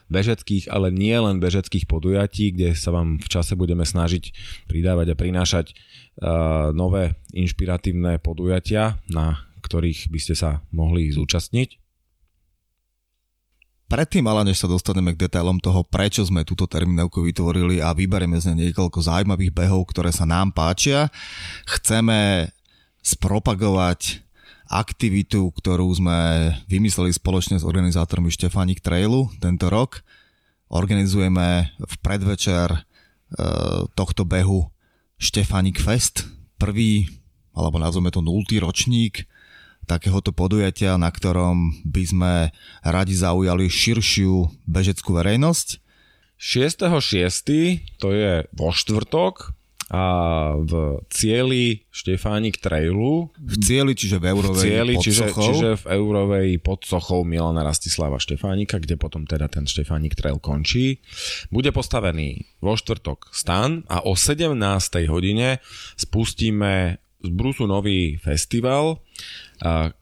bežeckých, 0.09 0.69
ale 0.69 0.92
nie 0.92 1.15
len 1.16 1.41
bežeckých 1.41 1.88
podujatí, 1.88 2.53
kde 2.53 2.76
sa 2.76 2.92
vám 2.92 3.16
v 3.20 3.28
čase 3.28 3.56
budeme 3.56 3.84
snažiť 3.87 4.34
pridávať 4.69 5.12
a 5.12 5.19
prinášať 5.19 5.66
uh, 5.72 6.70
nové 6.76 7.16
inšpiratívne 7.32 8.20
podujatia, 8.20 9.00
na 9.09 9.48
ktorých 9.65 10.12
by 10.12 10.19
ste 10.20 10.34
sa 10.37 10.60
mohli 10.70 11.09
zúčastniť. 11.09 11.81
Predtým 13.84 14.25
ale, 14.26 14.48
než 14.48 14.65
sa 14.65 14.69
dostaneme 14.69 15.12
k 15.12 15.28
detailom 15.28 15.60
toho, 15.60 15.84
prečo 15.84 16.25
sme 16.25 16.42
túto 16.42 16.65
terminálku 16.65 17.21
vytvorili 17.21 17.84
a 17.84 17.92
vyberieme 17.92 18.41
z 18.41 18.50
nej 18.50 18.72
niekoľko 18.72 18.98
zaujímavých 19.04 19.53
behov, 19.53 19.86
ktoré 19.92 20.09
sa 20.09 20.25
nám 20.25 20.56
páčia, 20.56 21.12
chceme 21.69 22.48
spropagovať 23.04 24.24
aktivitu, 24.69 25.53
ktorú 25.53 25.89
sme 25.93 26.51
vymysleli 26.67 27.13
spoločne 27.13 27.61
s 27.61 27.65
organizátormi 27.65 28.33
Štefánik 28.33 28.81
Trailu 28.81 29.29
tento 29.39 29.69
rok. 29.69 30.01
Organizujeme 30.73 31.77
v 31.77 31.95
predvečer 32.01 32.73
e, 32.73 32.81
tohto 33.93 34.25
behu 34.25 34.73
Štefánik 35.21 35.79
Fest, 35.79 36.27
prvý, 36.57 37.07
alebo 37.55 37.79
nazveme 37.79 38.11
to 38.11 38.25
nultý 38.25 38.59
ročník 38.59 39.29
takéhoto 39.85 40.33
podujatia, 40.33 40.97
na 40.97 41.13
ktorom 41.13 41.85
by 41.85 42.03
sme 42.09 42.35
radi 42.81 43.15
zaujali 43.15 43.69
širšiu 43.69 44.65
bežeckú 44.65 45.13
verejnosť. 45.13 45.85
6.6. 46.41 48.01
to 48.01 48.09
je 48.11 48.49
vo 48.53 48.69
štvrtok 48.75 49.55
a 49.94 50.00
v 50.59 50.99
cieli 51.06 51.87
Štefánik 51.94 52.59
Trailu. 52.59 53.31
V 53.38 53.55
cieli, 53.62 53.94
čiže 53.94 54.19
v 54.19 54.34
Eurovej 54.34 54.59
v 54.59 54.66
cieli, 54.66 54.94
pod 54.99 55.05
čiže, 55.06 55.25
čiže 55.31 55.71
v 55.78 55.84
Eurovej 55.94 56.49
pod 56.59 56.82
sochou 56.82 57.22
Milana 57.22 57.62
Rastislava 57.62 58.19
Štefánika, 58.19 58.83
kde 58.83 58.99
potom 58.99 59.22
teda 59.22 59.47
ten 59.47 59.71
Štefánik 59.71 60.19
Trail 60.19 60.43
končí. 60.43 60.99
Bude 61.54 61.71
postavený 61.71 62.43
vo 62.59 62.75
štvrtok 62.75 63.31
stan 63.31 63.87
a 63.87 64.03
o 64.03 64.19
17. 64.19 64.59
hodine 65.06 65.62
spustíme 65.94 66.99
z 67.25 67.28
Brusu 67.31 67.65
nový 67.71 68.19
festival 68.19 69.00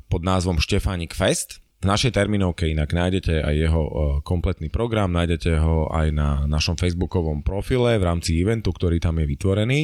pod 0.09 0.23
názvom 0.25 0.59
Štefánik 0.59 1.15
Fest. 1.15 1.62
V 1.83 1.91
našej 1.91 2.15
terminovke 2.15 2.71
inak 2.71 2.95
nájdete 2.95 3.43
aj 3.43 3.55
jeho 3.59 3.83
kompletný 4.23 4.71
program, 4.71 5.11
nájdete 5.11 5.59
ho 5.59 5.91
aj 5.91 6.15
na 6.15 6.47
našom 6.47 6.79
facebookovom 6.79 7.43
profile 7.43 7.99
v 7.99 8.07
rámci 8.07 8.39
eventu, 8.39 8.71
ktorý 8.71 9.03
tam 9.03 9.19
je 9.19 9.27
vytvorený. 9.27 9.81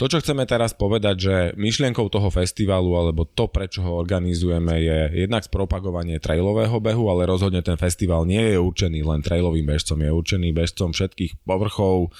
To, 0.00 0.08
čo 0.08 0.24
chceme 0.24 0.48
teraz 0.48 0.72
povedať, 0.72 1.16
že 1.20 1.36
myšlienkou 1.60 2.08
toho 2.08 2.32
festivalu, 2.32 2.96
alebo 2.96 3.28
to, 3.28 3.52
prečo 3.52 3.84
ho 3.84 4.00
organizujeme, 4.00 4.80
je 4.80 5.28
jednak 5.28 5.44
spropagovanie 5.44 6.16
trailového 6.24 6.80
behu, 6.80 7.04
ale 7.12 7.28
rozhodne 7.28 7.60
ten 7.60 7.76
festival 7.76 8.24
nie 8.24 8.56
je 8.56 8.58
určený 8.58 9.04
len 9.04 9.20
trailovým 9.20 9.68
bežcom, 9.68 10.00
je 10.00 10.08
určený 10.08 10.56
bežcom 10.56 10.96
všetkých 10.96 11.44
povrchov 11.44 12.16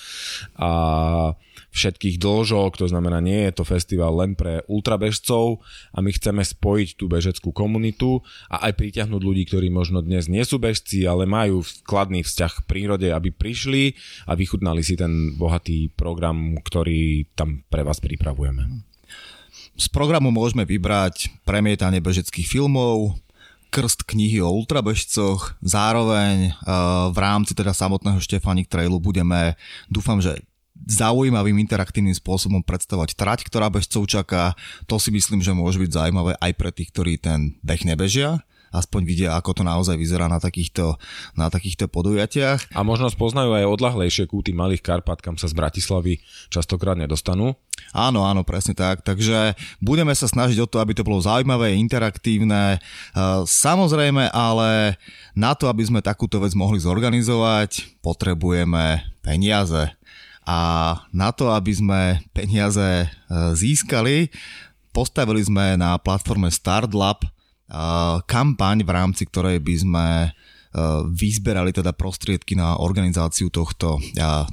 a 0.61 0.71
všetkých 1.75 2.23
dĺžok, 2.23 2.79
to 2.79 2.87
znamená 2.87 3.19
nie 3.19 3.51
je 3.51 3.59
to 3.59 3.65
festival 3.67 4.15
len 4.15 4.39
pre 4.39 4.63
ultrabežcov 4.71 5.59
a 5.91 5.99
my 5.99 6.15
chceme 6.15 6.47
spojiť 6.47 6.89
tú 6.95 7.11
bežeckú 7.11 7.51
komunitu 7.51 8.23
a 8.47 8.71
aj 8.71 8.79
pritiahnuť 8.79 9.19
ľudí, 9.19 9.43
ktorí 9.51 9.75
možno 9.75 9.99
dnes 9.99 10.31
nie 10.31 10.47
sú 10.47 10.63
bežci, 10.63 11.03
ale 11.03 11.27
majú 11.27 11.67
skladný 11.67 12.23
vzťah 12.23 12.63
k 12.63 12.67
prírode, 12.71 13.11
aby 13.11 13.35
prišli 13.35 13.99
a 14.31 14.39
vychutnali 14.39 14.87
si 14.87 14.95
ten 14.95 15.35
bohatý 15.35 15.91
program, 15.91 16.63
ktorý 16.63 17.27
tam 17.35 17.67
pre 17.67 17.83
vás 17.83 17.99
pripravujeme. 17.99 18.87
Z 19.75 19.91
programu 19.91 20.31
môžeme 20.31 20.63
vybrať 20.63 21.35
premietanie 21.43 21.99
bežeckých 21.99 22.47
filmov, 22.47 23.19
krst 23.75 24.07
knihy 24.07 24.39
o 24.39 24.55
ultrabežcoch, 24.55 25.59
zároveň 25.59 26.55
uh, 26.55 27.11
v 27.11 27.19
rámci 27.19 27.59
teda 27.59 27.75
samotného 27.75 28.23
Štefánik 28.23 28.71
Trailu 28.71 29.03
budeme, 29.03 29.59
dúfam, 29.91 30.23
že 30.23 30.47
zaujímavým 30.85 31.57
interaktívnym 31.65 32.15
spôsobom 32.17 32.61
predstavovať 32.61 33.17
trať, 33.17 33.39
ktorá 33.49 33.73
bežcov 33.73 34.05
čaká. 34.09 34.53
To 34.89 35.01
si 35.01 35.09
myslím, 35.13 35.41
že 35.41 35.57
môže 35.57 35.81
byť 35.81 35.91
zaujímavé 35.91 36.37
aj 36.41 36.53
pre 36.57 36.71
tých, 36.73 36.93
ktorí 36.93 37.17
ten 37.17 37.57
beh 37.65 37.85
nebežia 37.89 38.45
aspoň 38.75 39.07
vidia, 39.07 39.31
ako 39.39 39.55
to 39.55 39.63
naozaj 39.63 39.95
vyzerá 39.95 40.27
na 40.27 40.43
takýchto, 40.43 40.99
na 41.39 41.47
takýchto 41.47 41.87
podujatiach. 41.87 42.75
A 42.75 42.83
možno 42.83 43.07
spoznajú 43.07 43.55
aj 43.55 43.71
odlahlejšie 43.71 44.27
kúty 44.27 44.51
Malých 44.51 44.83
Karpat, 44.83 45.23
kam 45.23 45.39
sa 45.39 45.47
z 45.47 45.55
Bratislavy 45.55 46.19
častokrát 46.51 46.99
nedostanú. 46.99 47.55
Áno, 47.95 48.27
áno, 48.27 48.43
presne 48.43 48.75
tak. 48.75 49.07
Takže 49.07 49.55
budeme 49.79 50.11
sa 50.19 50.27
snažiť 50.27 50.59
o 50.59 50.67
to, 50.67 50.83
aby 50.83 50.91
to 50.91 51.07
bolo 51.07 51.23
zaujímavé, 51.23 51.79
interaktívne. 51.79 52.83
Samozrejme, 53.47 54.35
ale 54.35 54.99
na 55.39 55.55
to, 55.55 55.71
aby 55.71 55.87
sme 55.87 56.03
takúto 56.03 56.43
vec 56.43 56.51
mohli 56.59 56.83
zorganizovať, 56.83 58.03
potrebujeme 58.03 59.07
peniaze. 59.23 59.95
A 60.45 60.59
na 61.11 61.33
to, 61.33 61.53
aby 61.53 61.73
sme 61.73 62.01
peniaze 62.37 63.05
e, 63.05 63.09
získali, 63.57 64.29
postavili 64.93 65.41
sme 65.41 65.81
na 65.81 65.97
platforme 65.97 66.53
StartLab 66.53 67.25
kampaň, 68.29 68.85
v 68.85 68.91
rámci 68.93 69.25
ktorej 69.27 69.59
by 69.59 69.75
sme 69.75 70.07
vyzberali 71.11 71.71
teda 71.71 71.95
prostriedky 71.95 72.59
na 72.59 72.77
organizáciu 72.83 73.49
tohto, 73.49 74.03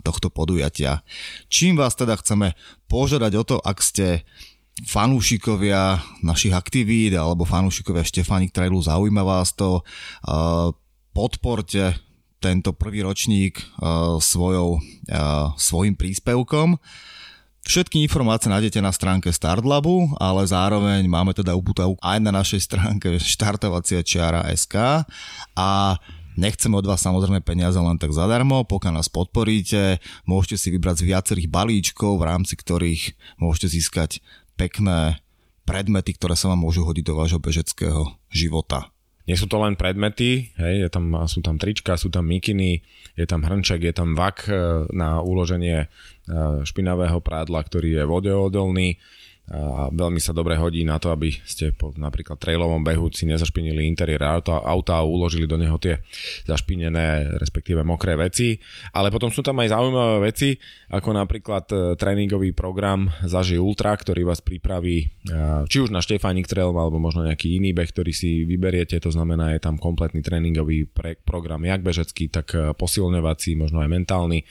tohto 0.06 0.30
podujatia. 0.30 1.02
Čím 1.50 1.82
vás 1.82 1.98
teda 1.98 2.14
chceme 2.18 2.54
požiadať 2.86 3.34
o 3.36 3.44
to, 3.44 3.58
ak 3.58 3.78
ste 3.82 4.22
fanúšikovia 4.86 6.00
našich 6.22 6.54
aktivít 6.54 7.18
alebo 7.18 7.44
fanúšikovia 7.44 8.06
Štefánik 8.06 8.54
Trailu, 8.54 8.80
zaujíma 8.80 9.26
vás 9.26 9.58
to, 9.58 9.82
podporte 11.12 11.98
tento 12.42 12.74
prvý 12.74 13.06
ročník 13.06 13.62
svojou, 14.18 14.82
svojim 15.62 15.94
príspevkom. 15.94 16.82
Všetky 17.62 18.02
informácie 18.02 18.50
nájdete 18.50 18.82
na 18.82 18.90
stránke 18.90 19.30
Startlabu, 19.30 20.18
ale 20.18 20.42
zároveň 20.50 21.06
máme 21.06 21.38
teda 21.38 21.54
uputavku 21.54 21.94
aj 22.02 22.18
na 22.18 22.34
našej 22.34 22.66
stránke 22.66 23.22
štartovacia 23.38 24.02
čiara 24.02 24.50
SK 24.50 25.06
a 25.54 26.02
Nechceme 26.32 26.80
od 26.80 26.88
vás 26.88 27.04
samozrejme 27.04 27.44
peniaze 27.44 27.76
len 27.76 28.00
tak 28.00 28.16
zadarmo, 28.16 28.64
pokiaľ 28.64 29.04
nás 29.04 29.12
podporíte, 29.12 30.00
môžete 30.24 30.56
si 30.56 30.68
vybrať 30.72 31.04
z 31.04 31.08
viacerých 31.12 31.52
balíčkov, 31.52 32.16
v 32.16 32.24
rámci 32.24 32.56
ktorých 32.56 33.20
môžete 33.36 33.68
získať 33.68 34.24
pekné 34.56 35.20
predmety, 35.68 36.16
ktoré 36.16 36.40
sa 36.40 36.48
vám 36.56 36.64
môžu 36.64 36.88
hodiť 36.88 37.04
do 37.04 37.20
vášho 37.20 37.40
bežeckého 37.44 38.16
života. 38.32 38.96
Nie 39.30 39.38
sú 39.38 39.46
to 39.46 39.62
len 39.62 39.78
predmety, 39.78 40.50
hej, 40.58 40.88
je 40.88 40.90
tam, 40.90 41.14
sú 41.30 41.46
tam 41.46 41.62
trička, 41.62 41.94
sú 41.94 42.10
tam 42.10 42.26
mikiny, 42.26 42.82
je 43.14 43.26
tam 43.30 43.46
hrnček, 43.46 43.86
je 43.86 43.94
tam 43.94 44.18
vak 44.18 44.50
e, 44.50 44.54
na 44.92 45.22
uloženie 45.22 45.86
e, 45.86 45.88
špinavého 46.66 47.22
prádla, 47.22 47.62
ktorý 47.62 48.02
je 48.02 48.04
vodeodolný 48.10 48.98
a 49.52 49.92
veľmi 49.92 50.24
sa 50.24 50.32
dobre 50.32 50.56
hodí 50.56 50.88
na 50.88 50.96
to, 50.96 51.12
aby 51.12 51.28
ste 51.44 51.76
po 51.76 51.92
napríklad 51.92 52.40
trailovom 52.40 52.88
behu 52.88 53.12
si 53.12 53.28
nezašpinili 53.28 53.84
interiér 53.84 54.24
auta, 54.24 54.64
auta 54.64 55.04
a 55.04 55.04
uložili 55.04 55.44
do 55.44 55.60
neho 55.60 55.76
tie 55.76 56.00
zašpinené, 56.48 57.36
respektíve 57.36 57.84
mokré 57.84 58.16
veci. 58.16 58.56
Ale 58.96 59.12
potom 59.12 59.28
sú 59.28 59.44
tam 59.44 59.60
aj 59.60 59.76
zaujímavé 59.76 60.32
veci, 60.32 60.56
ako 60.88 61.10
napríklad 61.12 61.66
e, 61.68 61.76
tréningový 62.00 62.56
program 62.56 63.12
Zaži 63.28 63.60
Ultra, 63.60 63.92
ktorý 63.92 64.24
vás 64.24 64.40
pripraví 64.40 64.98
e, 65.04 65.06
či 65.68 65.84
už 65.84 65.92
na 65.92 66.00
Štefánik 66.00 66.48
Trail, 66.48 66.72
alebo 66.72 66.96
možno 66.96 67.28
nejaký 67.28 67.60
iný 67.60 67.76
beh, 67.76 67.92
ktorý 67.92 68.16
si 68.16 68.48
vyberiete. 68.48 69.04
To 69.04 69.12
znamená, 69.12 69.52
je 69.52 69.60
tam 69.60 69.76
kompletný 69.76 70.24
tréningový 70.24 70.88
pre, 70.88 71.20
program, 71.20 71.68
jak 71.68 71.84
bežecký, 71.84 72.32
tak 72.32 72.56
e, 72.56 72.72
posilňovací, 72.72 73.60
možno 73.60 73.84
aj 73.84 73.92
mentálny, 73.92 74.48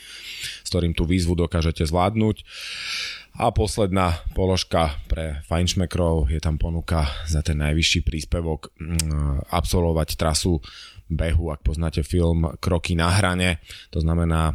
s 0.60 0.68
ktorým 0.68 0.92
tú 0.92 1.08
výzvu 1.08 1.32
dokážete 1.40 1.88
zvládnuť. 1.88 2.44
A 3.38 3.54
posledná 3.54 4.20
položka 4.34 4.98
pre 5.06 5.40
fajnšmekrov 5.46 6.28
je 6.28 6.40
tam 6.42 6.58
ponuka 6.58 7.08
za 7.30 7.40
ten 7.40 7.62
najvyšší 7.62 8.00
príspevok 8.02 8.74
mm, 8.76 9.48
absolvovať 9.54 10.18
trasu 10.18 10.60
behu, 11.10 11.50
ak 11.50 11.66
poznáte 11.66 12.06
film 12.06 12.54
Kroky 12.62 12.94
na 12.94 13.10
hrane, 13.10 13.58
to 13.90 13.98
znamená 13.98 14.54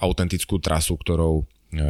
autentickú 0.00 0.56
trasu, 0.56 0.96
ktorou 0.96 1.44
e, 1.44 1.44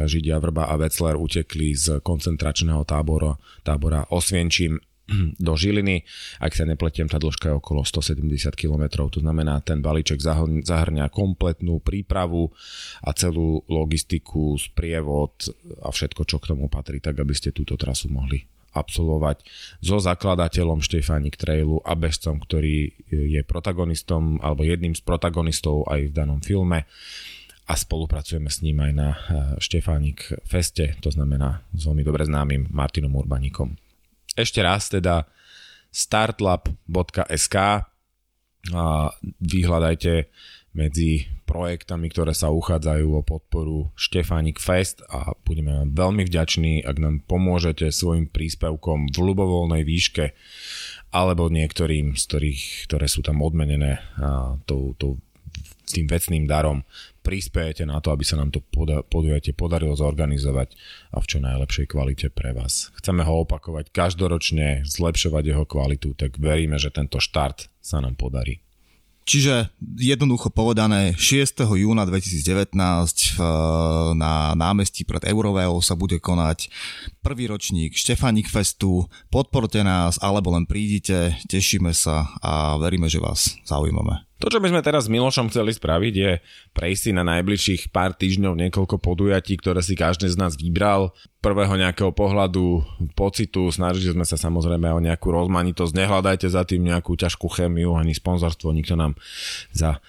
Židia 0.07 0.35
Vrba 0.43 0.67
a 0.67 0.75
Vecler 0.75 1.15
utekli 1.15 1.71
z 1.71 2.03
koncentračného 2.03 2.83
tábora, 2.83 3.39
tábora 3.63 4.03
Osvienčím 4.11 4.75
do 5.45 5.53
Žiliny. 5.53 6.07
Ak 6.39 6.55
sa 6.55 6.63
nepletiem, 6.63 7.11
tá 7.11 7.19
dĺžka 7.19 7.51
je 7.51 7.55
okolo 7.59 7.83
170 7.83 8.55
km. 8.55 9.07
To 9.11 9.19
znamená, 9.19 9.59
ten 9.61 9.83
balíček 9.83 10.19
zahrňa 10.63 11.11
kompletnú 11.11 11.83
prípravu 11.83 12.49
a 13.03 13.11
celú 13.11 13.63
logistiku, 13.67 14.55
sprievod 14.55 15.51
a 15.83 15.91
všetko, 15.91 16.21
čo 16.25 16.37
k 16.39 16.55
tomu 16.55 16.71
patrí, 16.71 17.03
tak 17.03 17.19
aby 17.19 17.33
ste 17.35 17.55
túto 17.55 17.75
trasu 17.75 18.07
mohli 18.07 18.43
absolvovať 18.71 19.43
so 19.83 19.99
zakladateľom 19.99 20.79
Štefánik 20.79 21.35
Trailu 21.35 21.83
a 21.83 21.91
bežcom, 21.91 22.39
ktorý 22.39 22.95
je 23.11 23.41
protagonistom 23.43 24.39
alebo 24.39 24.63
jedným 24.63 24.95
z 24.95 25.03
protagonistov 25.03 25.83
aj 25.91 26.07
v 26.07 26.15
danom 26.15 26.39
filme 26.39 26.87
a 27.67 27.73
spolupracujeme 27.75 28.51
s 28.51 28.63
ním 28.63 28.83
aj 28.83 28.91
na 28.91 29.09
eh, 29.11 29.17
Štefánik 29.59 30.43
Feste, 30.43 30.99
to 30.99 31.11
znamená 31.11 31.63
s 31.71 31.87
veľmi 31.87 32.03
dobre 32.03 32.27
známym 32.27 32.71
Martinom 32.71 33.15
Urbanikom. 33.15 33.90
Ešte 34.35 34.63
raz 34.63 34.87
teda 34.87 35.27
startlab.sk 35.91 37.55
a 38.71 38.85
vyhľadajte 39.41 40.31
medzi 40.71 41.27
projektami, 41.43 42.07
ktoré 42.07 42.31
sa 42.31 42.47
uchádzajú 42.47 43.07
o 43.11 43.27
podporu 43.27 43.91
Štefánik 43.99 44.55
Fest 44.55 45.03
a 45.11 45.35
budeme 45.43 45.75
vám 45.75 45.91
veľmi 45.91 46.23
vďační, 46.23 46.87
ak 46.87 46.95
nám 46.95 47.15
pomôžete 47.27 47.91
svojim 47.91 48.31
príspevkom 48.31 49.11
v 49.11 49.17
ľubovoľnej 49.19 49.83
výške 49.83 50.31
alebo 51.11 51.51
niektorým 51.51 52.15
z 52.15 52.23
ktorých, 52.23 52.63
ktoré 52.87 53.11
sú 53.11 53.19
tam 53.19 53.43
odmenené 53.43 53.99
tou, 54.63 54.95
tou, 54.95 55.19
tým 55.91 56.07
vecným 56.07 56.47
darom 56.47 56.87
prispiejete 57.21 57.85
na 57.85 58.01
to, 58.01 58.09
aby 58.09 58.25
sa 58.25 58.39
nám 58.39 58.49
to 58.49 58.65
podujatie 59.05 59.53
podarilo 59.53 59.93
zorganizovať 59.93 60.73
a 61.13 61.21
v 61.21 61.29
čo 61.29 61.37
najlepšej 61.37 61.85
kvalite 61.91 62.27
pre 62.33 62.55
vás. 62.55 62.89
Chceme 62.97 63.21
ho 63.21 63.45
opakovať 63.45 63.93
každoročne, 63.93 64.87
zlepšovať 64.89 65.43
jeho 65.53 65.65
kvalitu, 65.69 66.17
tak 66.17 66.41
veríme, 66.41 66.81
že 66.81 66.89
tento 66.89 67.21
štart 67.21 67.69
sa 67.77 68.01
nám 68.01 68.17
podarí. 68.17 68.63
Čiže 69.21 69.69
jednoducho 70.01 70.49
povedané, 70.49 71.13
6. 71.13 71.61
júna 71.77 72.09
2019 72.09 72.73
na 74.17 74.57
námestí 74.57 75.05
pred 75.05 75.21
Euroveou 75.29 75.77
sa 75.77 75.93
bude 75.93 76.17
konať 76.17 76.73
prvý 77.21 77.45
ročník 77.45 77.93
Štefanik 77.93 78.49
Festu. 78.49 79.05
Podporte 79.29 79.85
nás, 79.85 80.17
alebo 80.25 80.49
len 80.57 80.65
prídite, 80.65 81.37
tešíme 81.45 81.93
sa 81.93 82.33
a 82.41 82.81
veríme, 82.81 83.05
že 83.05 83.21
vás 83.21 83.61
zaujímame. 83.61 84.25
To, 84.41 84.49
čo 84.49 84.57
by 84.57 84.73
sme 84.73 84.81
teraz 84.81 85.05
s 85.05 85.13
Milošom 85.13 85.53
chceli 85.53 85.69
spraviť, 85.69 86.13
je 86.17 86.31
prejsť 86.73 87.01
si 87.01 87.11
na 87.13 87.21
najbližších 87.21 87.93
pár 87.93 88.17
týždňov 88.17 88.57
niekoľko 88.57 88.97
podujatí, 88.97 89.53
ktoré 89.61 89.85
si 89.85 89.93
každý 89.93 90.33
z 90.33 90.41
nás 90.41 90.57
vybral. 90.57 91.13
Prvého 91.45 91.77
nejakého 91.77 92.09
pohľadu, 92.09 92.81
pocitu, 93.13 93.69
snažili 93.69 94.17
sme 94.17 94.25
sa 94.25 94.41
samozrejme 94.41 94.89
o 94.89 94.97
nejakú 94.97 95.29
rozmanitosť. 95.29 95.93
Nehľadajte 95.93 96.49
za 96.49 96.65
tým 96.65 96.89
nejakú 96.89 97.13
ťažkú 97.13 97.53
chemiu 97.53 97.93
ani 97.93 98.17
sponzorstvo, 98.17 98.73
nikto 98.73 98.97
nám 98.97 99.13
za 99.69 100.01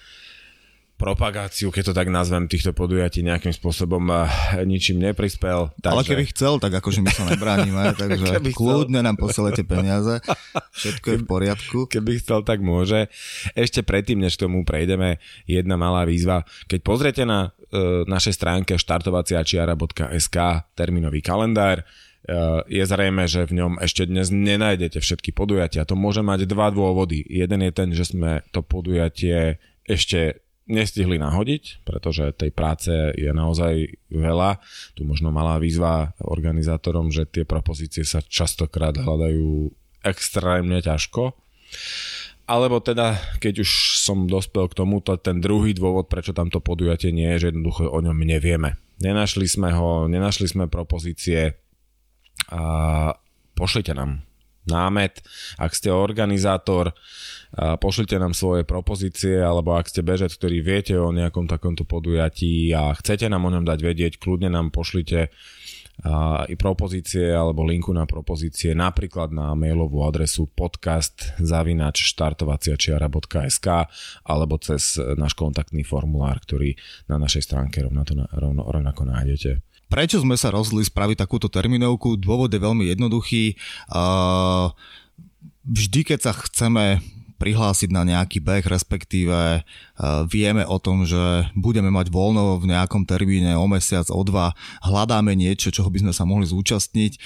propagáciu, 1.03 1.67
keď 1.67 1.91
to 1.91 1.93
tak 1.99 2.07
nazvem, 2.07 2.47
týchto 2.47 2.71
podujatí 2.71 3.27
nejakým 3.27 3.51
spôsobom 3.51 4.07
eh, 4.07 4.63
ničím 4.63 5.03
neprispel. 5.03 5.75
Takže... 5.83 5.91
Ale 5.91 6.07
keby 6.07 6.23
chcel, 6.31 6.63
tak 6.63 6.79
akože 6.79 7.03
my 7.03 7.11
sa 7.11 7.27
nebránime, 7.27 7.91
takže 7.99 8.39
kľudne 8.55 9.03
nám 9.03 9.19
posielete 9.19 9.67
peniaze, 9.67 10.23
všetko 10.71 11.07
je 11.11 11.17
v 11.19 11.25
poriadku. 11.27 11.79
Keby 11.91 12.23
chcel, 12.23 12.47
tak 12.47 12.63
môže. 12.63 13.11
Ešte 13.51 13.83
predtým, 13.83 14.23
než 14.23 14.39
tomu 14.39 14.63
prejdeme, 14.63 15.19
jedna 15.43 15.75
malá 15.75 16.07
výzva. 16.07 16.47
Keď 16.71 16.79
pozriete 16.79 17.27
na 17.27 17.51
e, 17.51 18.07
našej 18.07 18.39
stránke 18.39 18.79
štartovaciačiara.sk 18.79 20.37
termínový 20.71 21.19
kalendár, 21.19 21.83
eh, 21.83 22.63
je 22.71 22.83
zrejme, 22.87 23.27
že 23.27 23.43
v 23.43 23.59
ňom 23.59 23.83
ešte 23.83 24.07
dnes 24.07 24.31
nenájdete 24.31 25.03
všetky 25.03 25.35
podujatia. 25.35 25.83
To 25.83 25.99
môže 25.99 26.23
mať 26.23 26.47
dva 26.47 26.71
dôvody. 26.71 27.27
Jeden 27.27 27.59
je 27.59 27.71
ten, 27.75 27.89
že 27.91 28.07
sme 28.07 28.47
to 28.55 28.63
podujatie 28.63 29.59
ešte 29.83 30.42
nestihli 30.63 31.19
nahodiť, 31.19 31.83
pretože 31.83 32.31
tej 32.35 32.51
práce 32.55 32.91
je 33.19 33.31
naozaj 33.35 33.99
veľa. 34.07 34.63
Tu 34.95 35.03
možno 35.03 35.29
malá 35.29 35.59
výzva 35.59 36.15
organizátorom, 36.23 37.11
že 37.11 37.27
tie 37.27 37.43
propozície 37.43 38.07
sa 38.07 38.23
častokrát 38.23 38.95
hľadajú 38.95 39.71
extrémne 40.03 40.79
ťažko. 40.79 41.35
Alebo 42.43 42.83
teda, 42.83 43.15
keď 43.39 43.63
už 43.63 44.03
som 44.03 44.27
dospel 44.27 44.67
k 44.67 44.75
tomuto, 44.83 45.15
ten 45.15 45.39
druhý 45.39 45.71
dôvod, 45.71 46.11
prečo 46.11 46.35
tamto 46.35 46.59
podujatie 46.59 47.15
nie 47.15 47.31
je, 47.35 47.47
že 47.47 47.49
jednoducho 47.55 47.87
o 47.87 47.99
ňom 48.03 48.19
nevieme. 48.19 48.75
Nenašli 48.99 49.47
sme 49.47 49.71
ho, 49.71 50.11
nenašli 50.11 50.51
sme 50.51 50.67
propozície 50.67 51.55
a 52.51 52.63
pošlite 53.55 53.95
nám 53.95 54.27
námet. 54.65 55.23
Ak 55.59 55.75
ste 55.75 55.91
organizátor, 55.93 56.95
pošlite 57.53 58.17
nám 58.17 58.33
svoje 58.33 58.65
propozície, 58.65 59.37
alebo 59.37 59.77
ak 59.77 59.89
ste 59.89 60.01
bežec, 60.01 60.33
ktorý 60.33 60.65
viete 60.65 60.95
o 60.97 61.13
nejakom 61.13 61.45
takomto 61.45 61.85
podujatí 61.85 62.73
a 62.73 62.95
chcete 62.97 63.29
nám 63.29 63.45
o 63.45 63.53
ňom 63.53 63.65
dať 63.67 63.79
vedieť, 63.79 64.13
kľudne 64.17 64.49
nám 64.49 64.73
pošlite 64.73 65.29
i 66.49 66.57
propozície 66.57 67.29
alebo 67.29 67.61
linku 67.61 67.93
na 67.93 68.09
propozície 68.09 68.73
napríklad 68.73 69.29
na 69.29 69.53
mailovú 69.53 70.01
adresu 70.01 70.49
podcast 70.49 71.37
zavinač 71.37 72.01
štartovaciačiara.sk 72.01 73.67
alebo 74.25 74.57
cez 74.57 74.97
náš 74.97 75.37
kontaktný 75.37 75.85
formulár, 75.85 76.41
ktorý 76.41 76.73
na 77.05 77.21
našej 77.21 77.45
stránke 77.45 77.85
rovnako, 77.85 78.25
rovno, 78.25 78.65
rovnako 78.65 79.05
nájdete. 79.05 79.72
Prečo 79.93 80.25
sme 80.25 80.33
sa 80.33 80.49
rozhodli 80.49 80.81
spraviť 80.81 81.21
takúto 81.21 81.53
terminovku? 81.53 82.17
Dôvod 82.17 82.49
je 82.49 82.57
veľmi 82.57 82.89
jednoduchý. 82.89 83.53
Vždy, 85.69 85.99
keď 86.01 86.19
sa 86.25 86.33
chceme 86.33 86.97
prihlásiť 87.43 87.91
na 87.91 88.07
nejaký 88.07 88.39
beh, 88.39 88.63
respektíve 88.63 89.67
vieme 90.31 90.63
o 90.63 90.79
tom, 90.79 91.03
že 91.03 91.51
budeme 91.59 91.91
mať 91.91 92.07
voľno 92.07 92.55
v 92.63 92.71
nejakom 92.71 93.03
termíne 93.03 93.59
o 93.59 93.67
mesiac, 93.67 94.07
o 94.07 94.23
dva, 94.23 94.55
hľadáme 94.79 95.35
niečo, 95.35 95.67
čoho 95.67 95.91
by 95.91 96.07
sme 96.07 96.13
sa 96.15 96.23
mohli 96.23 96.47
zúčastniť. 96.47 97.19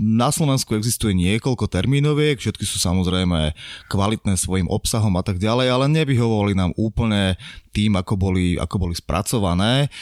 Na 0.00 0.32
Slovensku 0.32 0.72
existuje 0.72 1.12
niekoľko 1.12 1.68
termínoviek, 1.68 2.40
všetky 2.40 2.64
sú 2.64 2.80
samozrejme 2.80 3.52
kvalitné 3.92 4.40
svojim 4.40 4.72
obsahom 4.72 5.12
a 5.20 5.22
tak 5.22 5.36
ďalej, 5.36 5.68
ale 5.68 5.92
nevyhovovali 6.00 6.56
nám 6.56 6.72
úplne 6.80 7.36
tým, 7.76 7.92
ako 8.00 8.16
boli, 8.16 8.56
ako 8.56 8.88
boli 8.88 8.96
spracované. 8.96 9.92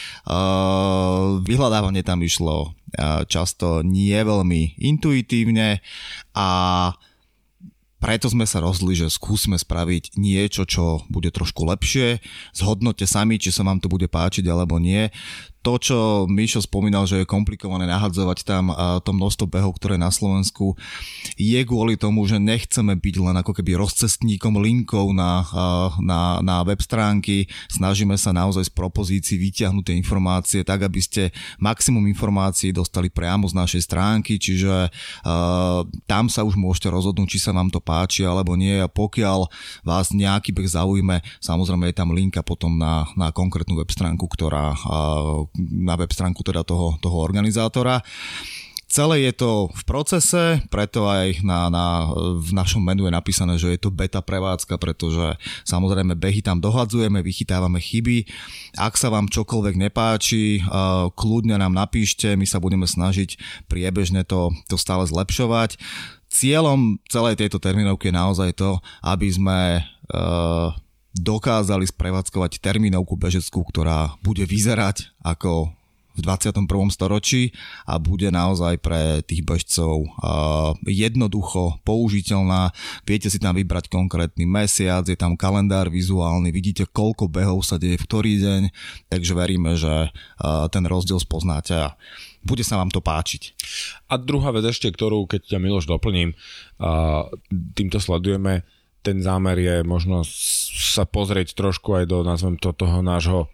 Vyhľadávanie 1.42 2.06
tam 2.06 2.22
išlo 2.22 2.78
často 3.26 3.82
nie 3.82 4.14
veľmi 4.14 4.78
intuitívne 4.78 5.82
a 6.34 6.48
preto 8.00 8.32
sme 8.32 8.48
sa 8.48 8.64
rozhodli, 8.64 8.96
že 8.96 9.12
skúsme 9.12 9.60
spraviť 9.60 10.16
niečo, 10.16 10.64
čo 10.64 11.04
bude 11.12 11.28
trošku 11.28 11.68
lepšie. 11.68 12.24
Zhodnote 12.56 13.04
sami, 13.04 13.36
či 13.36 13.52
sa 13.52 13.60
vám 13.60 13.78
to 13.78 13.92
bude 13.92 14.08
páčiť 14.08 14.48
alebo 14.48 14.80
nie 14.80 15.12
to, 15.60 15.76
čo 15.76 15.98
Mišo 16.24 16.64
spomínal, 16.64 17.04
že 17.04 17.20
je 17.20 17.28
komplikované 17.28 17.84
nahadzovať 17.84 18.38
tam 18.48 18.72
to 19.04 19.12
množstvo 19.12 19.44
behov, 19.44 19.76
ktoré 19.76 20.00
na 20.00 20.08
Slovensku, 20.08 20.72
je 21.36 21.60
kvôli 21.68 22.00
tomu, 22.00 22.24
že 22.24 22.40
nechceme 22.40 22.96
byť 22.96 23.16
len 23.20 23.36
ako 23.36 23.52
keby 23.60 23.76
rozcestníkom 23.76 24.56
linkou 24.56 25.12
na, 25.12 25.44
na, 26.00 26.40
na 26.40 26.56
web 26.64 26.80
stránky. 26.80 27.44
Snažíme 27.68 28.16
sa 28.16 28.32
naozaj 28.32 28.68
z 28.68 28.72
propozícií 28.72 29.36
vyťahnuť 29.36 29.84
tie 29.84 29.98
informácie 30.00 30.60
tak, 30.64 30.88
aby 30.88 31.00
ste 31.04 31.22
maximum 31.60 32.08
informácií 32.08 32.72
dostali 32.72 33.12
priamo 33.12 33.44
z 33.44 33.54
našej 33.60 33.82
stránky, 33.84 34.40
čiže 34.40 34.88
uh, 34.88 35.84
tam 36.08 36.32
sa 36.32 36.40
už 36.40 36.56
môžete 36.56 36.88
rozhodnúť, 36.88 37.36
či 37.36 37.38
sa 37.42 37.52
vám 37.52 37.68
to 37.68 37.84
páči 37.84 38.24
alebo 38.24 38.56
nie 38.56 38.80
a 38.80 38.88
pokiaľ 38.88 39.44
vás 39.84 40.16
nejaký 40.16 40.56
beh 40.56 40.68
zaujme, 40.72 41.20
samozrejme 41.44 41.92
je 41.92 41.98
tam 42.00 42.16
linka 42.16 42.40
potom 42.40 42.80
na, 42.80 43.04
na 43.12 43.28
konkrétnu 43.28 43.76
web 43.76 43.90
stránku, 43.92 44.24
ktorá 44.24 44.72
uh, 44.72 45.49
na 45.58 45.98
web 45.98 46.10
stránku 46.12 46.42
teda 46.46 46.62
toho, 46.62 46.98
toho 47.02 47.18
organizátora. 47.18 48.02
Celé 48.90 49.30
je 49.30 49.38
to 49.38 49.70
v 49.70 49.82
procese, 49.86 50.58
preto 50.66 51.06
aj 51.06 51.46
na, 51.46 51.70
na, 51.70 52.10
v 52.42 52.50
našom 52.50 52.82
menu 52.82 53.06
je 53.06 53.14
napísané, 53.14 53.54
že 53.54 53.70
je 53.70 53.78
to 53.78 53.94
beta 53.94 54.18
prevádzka, 54.18 54.82
pretože 54.82 55.38
samozrejme 55.62 56.18
behy 56.18 56.42
tam 56.42 56.58
dohadzujeme, 56.58 57.22
vychytávame 57.22 57.78
chyby. 57.78 58.26
Ak 58.74 58.98
sa 58.98 59.06
vám 59.06 59.30
čokoľvek 59.30 59.78
nepáči, 59.78 60.58
kľudne 61.14 61.62
nám 61.62 61.70
napíšte, 61.70 62.34
my 62.34 62.42
sa 62.42 62.58
budeme 62.58 62.90
snažiť 62.90 63.38
priebežne 63.70 64.26
to, 64.26 64.50
to 64.66 64.74
stále 64.74 65.06
zlepšovať. 65.06 65.78
Cieľom 66.26 66.98
celej 67.06 67.38
tejto 67.38 67.62
terminovky 67.62 68.10
je 68.10 68.18
naozaj 68.18 68.58
to, 68.58 68.82
aby 69.06 69.30
sme 69.30 69.86
dokázali 71.16 71.90
sprevádzkovať 71.90 72.62
termínovku 72.62 73.18
bežeckú, 73.18 73.66
ktorá 73.66 74.14
bude 74.22 74.46
vyzerať 74.46 75.10
ako 75.22 75.74
v 76.10 76.26
21. 76.26 76.66
storočí 76.90 77.54
a 77.86 77.96
bude 77.96 78.28
naozaj 78.34 78.82
pre 78.82 79.22
tých 79.22 79.46
bežcov 79.46 80.10
jednoducho 80.82 81.78
použiteľná. 81.86 82.74
Viete 83.06 83.30
si 83.30 83.38
tam 83.38 83.54
vybrať 83.54 83.88
konkrétny 83.88 84.42
mesiac, 84.42 85.06
je 85.06 85.14
tam 85.14 85.38
kalendár 85.38 85.86
vizuálny, 85.86 86.50
vidíte 86.50 86.90
koľko 86.90 87.30
behov 87.30 87.62
sa 87.62 87.78
deje 87.78 87.94
v 87.94 88.04
ktorý 88.04 88.32
deň, 88.42 88.62
takže 89.06 89.32
veríme, 89.38 89.78
že 89.78 90.10
ten 90.74 90.84
rozdiel 90.84 91.22
spoznáte 91.22 91.78
a 91.78 91.94
bude 92.42 92.66
sa 92.66 92.76
vám 92.76 92.90
to 92.90 92.98
páčiť. 92.98 93.54
A 94.10 94.18
druhá 94.18 94.50
vec 94.50 94.66
ešte, 94.66 94.90
ktorú 94.90 95.30
keď 95.30 95.56
ťa 95.56 95.58
Miloš 95.62 95.86
doplním, 95.86 96.34
týmto 97.78 98.02
sledujeme 98.02 98.66
ten 99.00 99.24
zámer 99.24 99.56
je 99.56 99.76
možno 99.84 100.22
sa 100.26 101.08
pozrieť 101.08 101.56
trošku 101.56 101.96
aj 101.96 102.04
do, 102.08 102.20
nazvem 102.24 102.60
to, 102.60 102.72
toho 102.76 103.00
nášho 103.00 103.48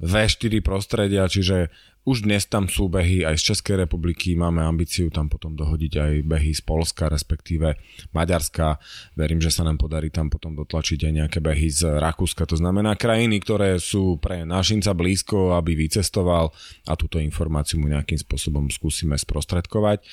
V4 0.00 0.60
prostredia, 0.60 1.28
čiže 1.28 1.72
už 2.06 2.22
dnes 2.22 2.46
tam 2.46 2.70
sú 2.70 2.86
behy 2.86 3.26
aj 3.26 3.34
z 3.34 3.42
Českej 3.52 3.82
republiky, 3.82 4.38
máme 4.38 4.62
ambíciu 4.62 5.10
tam 5.10 5.26
potom 5.26 5.58
dohodiť 5.58 5.92
aj 5.98 6.12
behy 6.22 6.54
z 6.54 6.62
Polska, 6.62 7.10
respektíve 7.10 7.74
Maďarska. 8.14 8.78
Verím, 9.18 9.42
že 9.42 9.50
sa 9.50 9.66
nám 9.66 9.82
podarí 9.82 10.14
tam 10.14 10.30
potom 10.30 10.54
dotlačiť 10.54 11.02
aj 11.02 11.12
nejaké 11.12 11.38
behy 11.42 11.66
z 11.66 11.98
Rakúska. 11.98 12.46
To 12.46 12.54
znamená 12.54 12.94
krajiny, 12.94 13.42
ktoré 13.42 13.82
sú 13.82 14.22
pre 14.22 14.46
našinca 14.46 14.94
blízko, 14.94 15.58
aby 15.58 15.74
vycestoval 15.74 16.54
a 16.86 16.94
túto 16.94 17.18
informáciu 17.18 17.82
mu 17.82 17.90
nejakým 17.90 18.22
spôsobom 18.22 18.70
skúsime 18.70 19.18
sprostredkovať. 19.18 20.06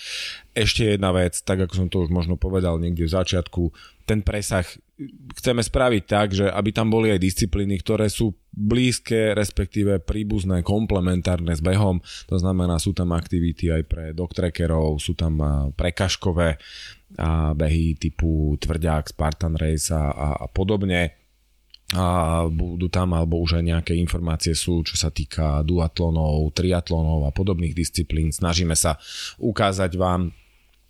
Ešte 0.57 0.97
jedna 0.97 1.13
vec, 1.13 1.45
tak 1.45 1.61
ako 1.61 1.73
som 1.77 1.87
to 1.93 2.01
už 2.01 2.09
možno 2.09 2.41
povedal 2.41 2.81
niekde 2.81 3.05
v 3.05 3.13
začiatku, 3.13 3.69
ten 4.09 4.25
presah 4.25 4.65
chceme 5.37 5.61
spraviť 5.63 6.03
tak, 6.05 6.27
že 6.35 6.45
aby 6.47 6.69
tam 6.69 6.93
boli 6.93 7.09
aj 7.09 7.19
disciplíny, 7.21 7.79
ktoré 7.81 8.09
sú 8.09 8.37
blízke, 8.53 9.33
respektíve 9.33 10.01
príbuzné, 10.03 10.61
komplementárne 10.61 11.53
s 11.53 11.61
behom. 11.63 11.99
To 12.29 12.37
znamená, 12.37 12.77
sú 12.77 12.93
tam 12.93 13.15
aktivity 13.17 13.73
aj 13.73 13.83
pre 13.89 14.05
doktrekerov, 14.13 15.01
sú 15.01 15.17
tam 15.17 15.41
prekažkové 15.73 16.61
behy 17.57 17.97
typu 17.97 18.57
tvrďák, 18.57 19.13
Spartan 19.13 19.57
Race 19.57 19.93
a, 19.93 20.09
a, 20.13 20.27
a 20.43 20.47
podobne 20.49 21.13
a 21.93 22.41
budú 22.49 22.89
tam, 22.89 23.13
alebo 23.13 23.37
už 23.37 23.61
aj 23.61 23.63
nejaké 23.69 23.93
informácie 23.93 24.57
sú, 24.57 24.81
čo 24.81 24.97
sa 24.97 25.13
týka 25.13 25.61
duatlonov, 25.61 26.49
triatlonov 26.57 27.29
a 27.29 27.31
podobných 27.31 27.77
disciplín. 27.77 28.33
Snažíme 28.33 28.73
sa 28.73 28.97
ukázať 29.37 29.93
vám 29.93 30.33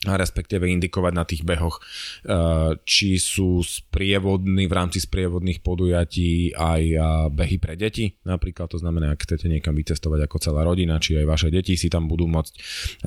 respektíve 0.04 0.68
indikovať 0.68 1.14
na 1.16 1.24
tých 1.24 1.48
behoch, 1.48 1.80
eh, 1.80 2.76
či 2.84 3.16
sú 3.16 3.64
sprievodní 3.64 4.68
v 4.68 4.74
rámci 4.74 5.00
sprievodných 5.00 5.64
podujatí 5.64 6.52
aj 6.54 6.82
eh, 6.84 7.00
behy 7.32 7.58
pre 7.58 7.80
deti, 7.80 8.20
napríklad 8.28 8.68
to 8.68 8.78
znamená, 8.80 9.16
ak 9.16 9.24
chcete 9.24 9.48
niekam 9.48 9.76
vycestovať 9.76 10.28
ako 10.28 10.38
celá 10.44 10.62
rodina, 10.68 11.00
či 11.00 11.16
aj 11.20 11.26
vaše 11.28 11.50
deti 11.50 11.80
si 11.80 11.88
tam 11.88 12.12
budú 12.12 12.28
môcť 12.28 12.54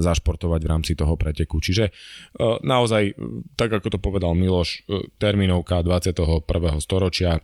zašportovať 0.01 0.61
v 0.65 0.71
rámci 0.71 0.93
toho 0.97 1.15
preteku. 1.21 1.61
Čiže 1.61 1.85
eh, 1.93 2.57
naozaj, 2.65 3.17
tak 3.55 3.77
ako 3.77 3.89
to 3.93 3.99
povedal 4.01 4.33
Miloš, 4.33 4.89
termínovka 5.21 5.85
21. 5.85 6.45
storočia, 6.81 7.41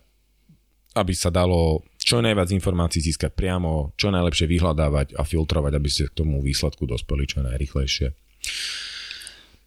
aby 0.92 1.12
sa 1.16 1.32
dalo 1.32 1.80
čo 1.96 2.20
najviac 2.20 2.52
informácií 2.52 3.00
získať 3.00 3.32
priamo, 3.32 3.96
čo 3.96 4.12
najlepšie 4.12 4.44
vyhľadávať 4.44 5.16
a 5.16 5.22
filtrovať, 5.24 5.72
aby 5.72 5.88
ste 5.88 6.10
k 6.12 6.18
tomu 6.24 6.44
výsledku 6.44 6.84
dospeli 6.84 7.24
čo 7.24 7.40
najrychlejšie. 7.40 8.12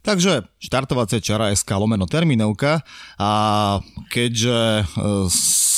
Takže 0.05 0.45
štartovacia 0.61 1.17
čara 1.17 1.49
SK 1.49 1.81
lomeno 1.81 2.05
terminovka 2.05 2.85
a 3.17 3.31
keďže 4.13 4.53
e, 4.53 4.83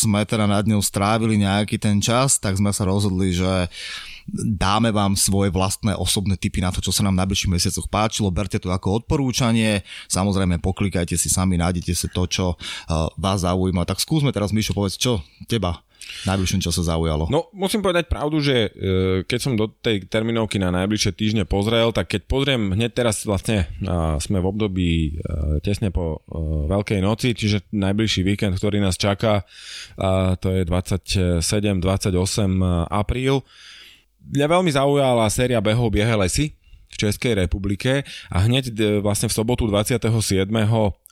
sme 0.03 0.27
teda 0.27 0.43
nad 0.43 0.67
ňou 0.67 0.83
strávili 0.83 1.39
nejaký 1.39 1.79
ten 1.79 2.03
čas, 2.03 2.35
tak 2.35 2.59
sme 2.59 2.75
sa 2.75 2.83
rozhodli, 2.83 3.31
že 3.31 3.71
dáme 4.35 4.91
vám 4.91 5.15
svoje 5.15 5.47
vlastné 5.55 5.95
osobné 5.95 6.35
tipy 6.35 6.59
na 6.59 6.75
to, 6.75 6.83
čo 6.83 6.91
sa 6.91 7.07
nám 7.07 7.15
v 7.15 7.23
najbližších 7.23 7.53
mesiacoch 7.55 7.87
páčilo. 7.87 8.27
Berte 8.27 8.59
to 8.59 8.67
ako 8.67 8.99
odporúčanie. 8.99 9.87
Samozrejme, 10.11 10.59
poklikajte 10.59 11.15
si 11.15 11.31
sami, 11.31 11.55
nájdete 11.55 11.95
si 11.95 12.07
to, 12.11 12.27
čo 12.27 12.45
e, 12.53 12.55
vás 13.15 13.47
zaujíma. 13.47 13.87
Tak 13.87 14.03
skúsme 14.03 14.35
teraz, 14.35 14.51
Mišo, 14.51 14.75
povedz, 14.75 14.99
čo 14.99 15.23
teba 15.47 15.86
najbližšom 16.25 16.61
čase 16.63 16.81
zaujalo? 16.83 17.29
No, 17.29 17.47
musím 17.53 17.85
povedať 17.85 18.09
pravdu, 18.09 18.41
že 18.41 18.67
e, 18.67 18.69
keď 19.23 19.39
som 19.39 19.53
do 19.55 19.69
tej 19.69 20.09
terminovky 20.09 20.57
na 20.57 20.73
najbližšie 20.73 21.11
týždne 21.13 21.43
pozrel, 21.45 21.93
tak 21.93 22.11
keď 22.11 22.21
pozriem 22.25 22.73
hneď 22.73 22.91
teraz 22.97 23.23
vlastne 23.23 23.69
sme 24.17 24.41
v 24.41 24.49
období 24.49 24.91
e, 24.91 25.09
tesne 25.61 25.93
po 25.93 26.19
e, 26.25 26.45
Veľkej 26.67 26.99
noci, 26.99 27.37
čiže 27.37 27.69
najbližší 27.71 28.25
víkend, 28.25 28.57
ktorý 28.57 28.81
nás 28.81 28.99
čaká, 28.99 29.45
to 30.41 30.51
je 30.51 30.67
27-28 30.67 31.79
apríl. 32.91 33.45
Mňa 34.27 34.47
veľmi 34.51 34.71
zaujala 34.73 35.31
séria 35.31 35.63
behov 35.63 35.93
Biehe 35.93 36.11
lesy, 36.19 36.56
v 36.87 36.95
Českej 36.95 37.35
republike 37.35 38.07
a 38.31 38.37
hneď 38.43 38.71
vlastne 39.03 39.27
v 39.27 39.37
sobotu 39.37 39.67
27. 39.67 40.09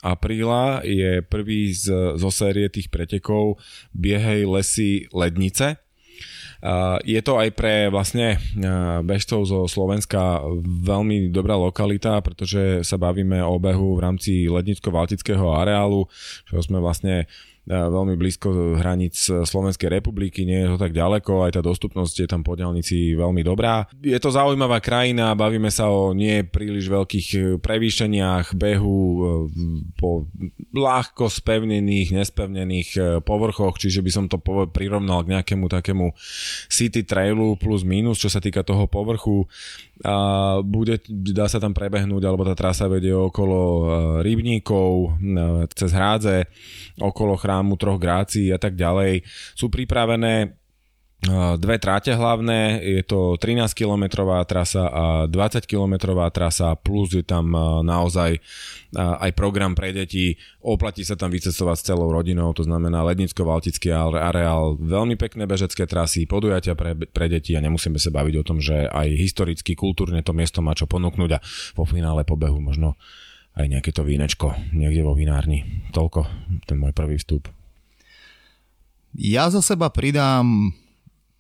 apríla 0.02 0.82
je 0.88 1.20
prvý 1.22 1.76
z, 1.76 2.16
zo 2.16 2.30
série 2.32 2.72
tých 2.72 2.88
pretekov 2.90 3.60
Biehej 3.92 4.48
lesy 4.48 5.06
Lednice. 5.12 5.78
Je 7.06 7.22
to 7.22 7.38
aj 7.38 7.54
pre 7.54 7.94
vlastne 7.94 8.42
bežcov 9.06 9.46
zo 9.46 9.60
Slovenska 9.70 10.42
veľmi 10.66 11.30
dobrá 11.30 11.54
lokalita, 11.54 12.18
pretože 12.26 12.82
sa 12.82 12.98
bavíme 12.98 13.38
o 13.46 13.62
behu 13.62 13.94
v 13.94 14.02
rámci 14.02 14.50
lednicko-valtického 14.50 15.46
areálu, 15.54 16.10
čo 16.50 16.58
sme 16.66 16.82
vlastne 16.82 17.30
veľmi 17.66 18.14
blízko 18.14 18.78
hraníc 18.78 19.18
Slovenskej 19.26 19.90
republiky, 19.90 20.46
nie 20.46 20.66
je 20.66 20.70
to 20.74 20.78
tak 20.78 20.94
ďaleko, 20.94 21.50
aj 21.50 21.58
tá 21.58 21.62
dostupnosť 21.66 22.16
je 22.26 22.28
tam 22.30 22.46
po 22.46 22.54
diálnici 22.54 23.18
veľmi 23.18 23.42
dobrá. 23.42 23.90
Je 24.06 24.18
to 24.22 24.30
zaujímavá 24.30 24.78
krajina, 24.80 25.34
bavíme 25.34 25.74
sa 25.74 25.90
o 25.90 26.14
nie 26.14 26.46
príliš 26.46 26.86
veľkých 26.88 27.58
prevýšeniach 27.60 28.54
behu 28.54 29.00
e, 29.02 29.20
po 29.98 30.30
ľahko 30.78 31.26
spevnených, 31.26 32.14
nespevnených 32.14 32.90
e, 32.96 33.02
povrchoch, 33.26 33.82
čiže 33.82 34.06
by 34.06 34.12
som 34.14 34.26
to 34.30 34.38
prirovnal 34.70 35.26
k 35.26 35.34
nejakému 35.34 35.66
takému 35.66 36.14
city 36.70 37.02
trailu 37.02 37.58
plus 37.58 37.82
minus, 37.82 38.22
čo 38.22 38.30
sa 38.30 38.38
týka 38.38 38.62
toho 38.62 38.86
povrchu. 38.86 39.50
A 40.04 40.60
bude, 40.60 41.00
dá 41.08 41.48
sa 41.48 41.56
tam 41.56 41.72
prebehnúť, 41.72 42.28
alebo 42.28 42.44
tá 42.44 42.52
trasa 42.52 42.92
vedie 42.92 43.16
okolo 43.16 43.62
rybníkov, 44.20 45.16
cez 45.72 45.96
hrádze, 45.96 46.52
okolo 47.00 47.40
chrámu 47.40 47.80
troch 47.80 47.96
grácií 47.96 48.52
a 48.52 48.60
tak 48.60 48.76
ďalej. 48.76 49.24
Sú 49.56 49.72
pripravené 49.72 50.60
dve 51.58 51.82
tráte 51.82 52.14
hlavné, 52.14 52.86
je 52.86 53.02
to 53.02 53.34
13 53.42 53.74
kilometrová 53.74 54.46
trasa 54.46 54.86
a 54.86 55.06
20 55.26 55.66
kilometrová 55.66 56.30
trasa, 56.30 56.78
plus 56.78 57.18
je 57.18 57.26
tam 57.26 57.50
naozaj 57.82 58.38
aj 58.94 59.32
program 59.34 59.74
pre 59.74 59.90
deti, 59.90 60.38
oplatí 60.62 61.02
sa 61.02 61.18
tam 61.18 61.34
vycestovať 61.34 61.78
s 61.82 61.88
celou 61.90 62.14
rodinou, 62.14 62.54
to 62.54 62.62
znamená 62.62 63.02
Lednicko-Valtický 63.10 63.90
areál, 64.14 64.78
veľmi 64.78 65.18
pekné 65.18 65.50
bežecké 65.50 65.90
trasy, 65.90 66.30
podujatia 66.30 66.78
pre, 66.78 66.94
pre 66.94 67.26
deti 67.26 67.58
a 67.58 67.64
nemusíme 67.64 67.98
sa 67.98 68.14
baviť 68.14 68.36
o 68.40 68.46
tom, 68.46 68.62
že 68.62 68.86
aj 68.86 69.18
historicky, 69.18 69.74
kultúrne 69.74 70.22
to 70.22 70.30
miesto 70.30 70.62
má 70.62 70.78
čo 70.78 70.86
ponúknuť 70.86 71.32
a 71.34 71.44
po 71.74 71.90
finále 71.90 72.22
pobehu 72.22 72.62
možno 72.62 72.94
aj 73.58 73.66
nejaké 73.66 73.96
to 73.96 74.06
vínečko 74.06 74.54
niekde 74.78 75.02
vo 75.02 75.18
vinárni. 75.18 75.90
Toľko, 75.90 76.28
ten 76.70 76.78
môj 76.78 76.94
prvý 76.94 77.18
vstup. 77.18 77.50
Ja 79.16 79.48
za 79.48 79.64
seba 79.64 79.88
pridám 79.88 80.76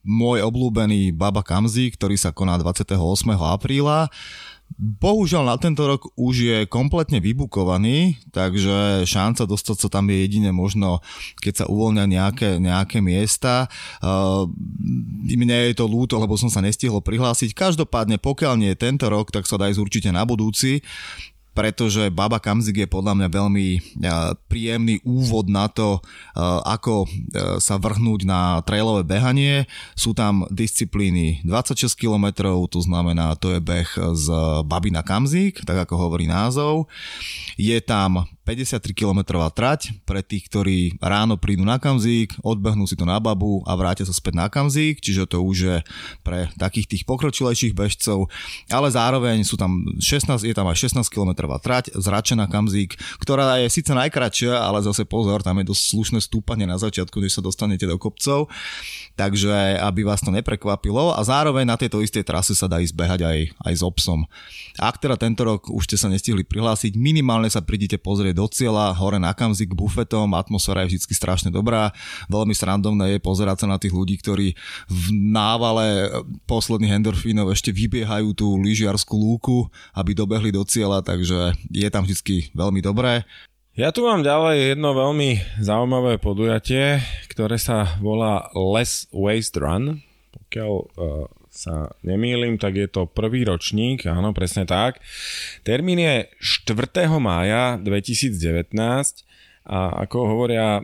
môj 0.06 0.46
obľúbený 0.46 1.12
Baba 1.12 1.42
Kamzi, 1.42 1.90
ktorý 1.90 2.16
sa 2.16 2.30
koná 2.30 2.56
28. 2.62 2.96
apríla. 3.36 4.08
Bohužiaľ 4.76 5.46
na 5.46 5.58
tento 5.62 5.86
rok 5.86 6.10
už 6.18 6.36
je 6.36 6.58
kompletne 6.66 7.22
vybukovaný, 7.22 8.18
takže 8.34 9.06
šanca 9.06 9.46
dostať 9.46 9.78
sa 9.78 9.88
tam 9.88 10.10
je 10.10 10.18
jedine 10.26 10.50
možno, 10.50 11.06
keď 11.40 11.54
sa 11.64 11.66
uvoľnia 11.70 12.10
nejaké, 12.10 12.58
nejaké 12.58 13.00
miesta. 13.00 13.70
Uh, 14.02 14.50
mne 15.22 15.72
je 15.72 15.78
to 15.78 15.86
ľúto, 15.86 16.18
lebo 16.18 16.34
som 16.36 16.50
sa 16.50 16.66
nestihol 16.66 17.00
prihlásiť. 17.00 17.54
Každopádne, 17.54 18.18
pokiaľ 18.18 18.54
nie 18.58 18.74
je 18.74 18.82
tento 18.90 19.06
rok, 19.06 19.30
tak 19.30 19.46
sa 19.46 19.56
dá 19.56 19.70
ísť 19.70 19.80
určite 19.80 20.10
na 20.10 20.26
budúci 20.26 20.82
pretože 21.56 22.12
Baba 22.12 22.38
Kamzik 22.44 22.84
je 22.84 22.88
podľa 22.92 23.16
mňa 23.16 23.30
veľmi 23.32 23.68
príjemný 24.52 25.00
úvod 25.08 25.48
na 25.48 25.72
to, 25.72 26.04
ako 26.68 27.08
sa 27.64 27.80
vrhnúť 27.80 28.28
na 28.28 28.60
trailové 28.68 29.08
behanie. 29.08 29.64
Sú 29.96 30.12
tam 30.12 30.44
disciplíny 30.52 31.40
26 31.48 31.96
km, 31.96 32.52
to 32.68 32.84
znamená, 32.84 33.40
to 33.40 33.56
je 33.56 33.64
beh 33.64 33.88
z 34.14 34.26
Baby 34.68 34.92
na 34.92 35.02
Kamzik, 35.02 35.64
tak 35.64 35.88
ako 35.88 35.96
hovorí 35.96 36.28
názov. 36.28 36.92
Je 37.56 37.80
tam 37.80 38.28
53 38.46 38.94
km 38.94 39.42
trať 39.50 39.98
pre 40.06 40.22
tých, 40.22 40.46
ktorí 40.48 40.78
ráno 41.02 41.34
prídu 41.36 41.66
na 41.66 41.82
Kamzík, 41.82 42.38
odbehnú 42.46 42.86
si 42.86 42.94
to 42.94 43.04
na 43.04 43.18
babu 43.18 43.66
a 43.66 43.74
vrátia 43.74 44.06
sa 44.06 44.14
späť 44.14 44.38
na 44.38 44.48
Kamzík, 44.48 45.02
čiže 45.02 45.26
to 45.26 45.42
už 45.42 45.58
je 45.58 45.78
pre 46.22 46.54
takých 46.62 46.86
tých 46.86 47.04
pokročilejších 47.10 47.74
bežcov, 47.74 48.30
ale 48.70 48.88
zároveň 48.94 49.42
sú 49.42 49.58
tam 49.58 49.82
16, 49.98 50.46
je 50.46 50.54
tam 50.54 50.70
aj 50.70 50.78
16 50.78 51.02
km 51.10 51.50
trať 51.58 51.90
z 51.98 52.06
Rače 52.06 52.38
na 52.38 52.46
Kamzík, 52.46 52.94
ktorá 53.18 53.58
je 53.66 53.74
síce 53.74 53.90
najkračšia, 53.90 54.62
ale 54.62 54.86
zase 54.86 55.10
pozor, 55.10 55.42
tam 55.42 55.58
je 55.58 55.74
dosť 55.74 55.84
slušné 55.90 56.20
stúpanie 56.22 56.70
na 56.70 56.78
začiatku, 56.78 57.18
než 57.18 57.34
sa 57.34 57.42
dostanete 57.42 57.90
do 57.90 57.98
kopcov, 57.98 58.46
takže 59.18 59.82
aby 59.82 60.06
vás 60.06 60.22
to 60.22 60.30
neprekvapilo. 60.30 61.18
A 61.18 61.22
zároveň 61.26 61.66
na 61.66 61.80
tejto 61.82 62.06
istej 62.06 62.22
trase 62.22 62.54
sa 62.54 62.70
dá 62.70 62.78
ísť 62.78 62.94
behať 62.94 63.22
aj, 63.26 63.40
aj 63.66 63.74
s 63.74 63.82
obsom. 63.82 64.30
Ak 64.78 65.02
teda 65.02 65.18
tento 65.18 65.42
rok 65.48 65.72
už 65.72 65.90
ste 65.90 65.98
sa 65.98 66.12
nestihli 66.12 66.46
prihlásiť, 66.46 66.94
minimálne 67.00 67.50
sa 67.50 67.64
prídite 67.64 67.98
pozrieť 67.98 68.35
do 68.36 68.46
cieľa, 68.52 68.92
hore 69.00 69.16
na 69.16 69.32
kamzik 69.32 69.72
bufetom, 69.72 70.36
atmosféra 70.36 70.84
je 70.84 71.00
vždy 71.00 71.16
strašne 71.16 71.50
dobrá, 71.50 71.96
veľmi 72.28 72.52
srandovné 72.52 73.16
je 73.16 73.20
pozerať 73.24 73.64
sa 73.64 73.68
na 73.72 73.80
tých 73.80 73.96
ľudí, 73.96 74.20
ktorí 74.20 74.52
v 74.92 75.06
návale 75.16 76.12
posledných 76.44 77.00
endorfínov 77.00 77.56
ešte 77.56 77.72
vybiehajú 77.72 78.36
tú 78.36 78.60
lyžiarskú 78.60 79.16
lúku, 79.16 79.72
aby 79.96 80.12
dobehli 80.12 80.52
do 80.52 80.68
cieľa, 80.68 81.00
takže 81.00 81.56
je 81.72 81.88
tam 81.88 82.04
vždy 82.04 82.52
veľmi 82.52 82.84
dobré. 82.84 83.24
Ja 83.76 83.92
tu 83.92 84.08
mám 84.08 84.24
ďalej 84.24 84.72
jedno 84.72 84.96
veľmi 84.96 85.60
zaujímavé 85.60 86.16
podujatie, 86.16 87.04
ktoré 87.28 87.60
sa 87.60 88.00
volá 88.00 88.48
Less 88.56 89.04
Waste 89.12 89.60
Run. 89.60 90.00
Pokiaľ 90.32 90.72
uh, 90.72 91.28
sa 91.56 91.90
nemýlim, 92.04 92.60
tak 92.60 92.76
je 92.76 92.88
to 92.92 93.08
prvý 93.08 93.48
ročník, 93.48 94.04
áno, 94.06 94.36
presne 94.36 94.68
tak. 94.68 95.00
Termín 95.64 96.04
je 96.04 96.28
4. 96.44 97.08
mája 97.18 97.80
2019 97.80 98.76
a 99.66 100.06
ako 100.06 100.18
hovoria 100.30 100.78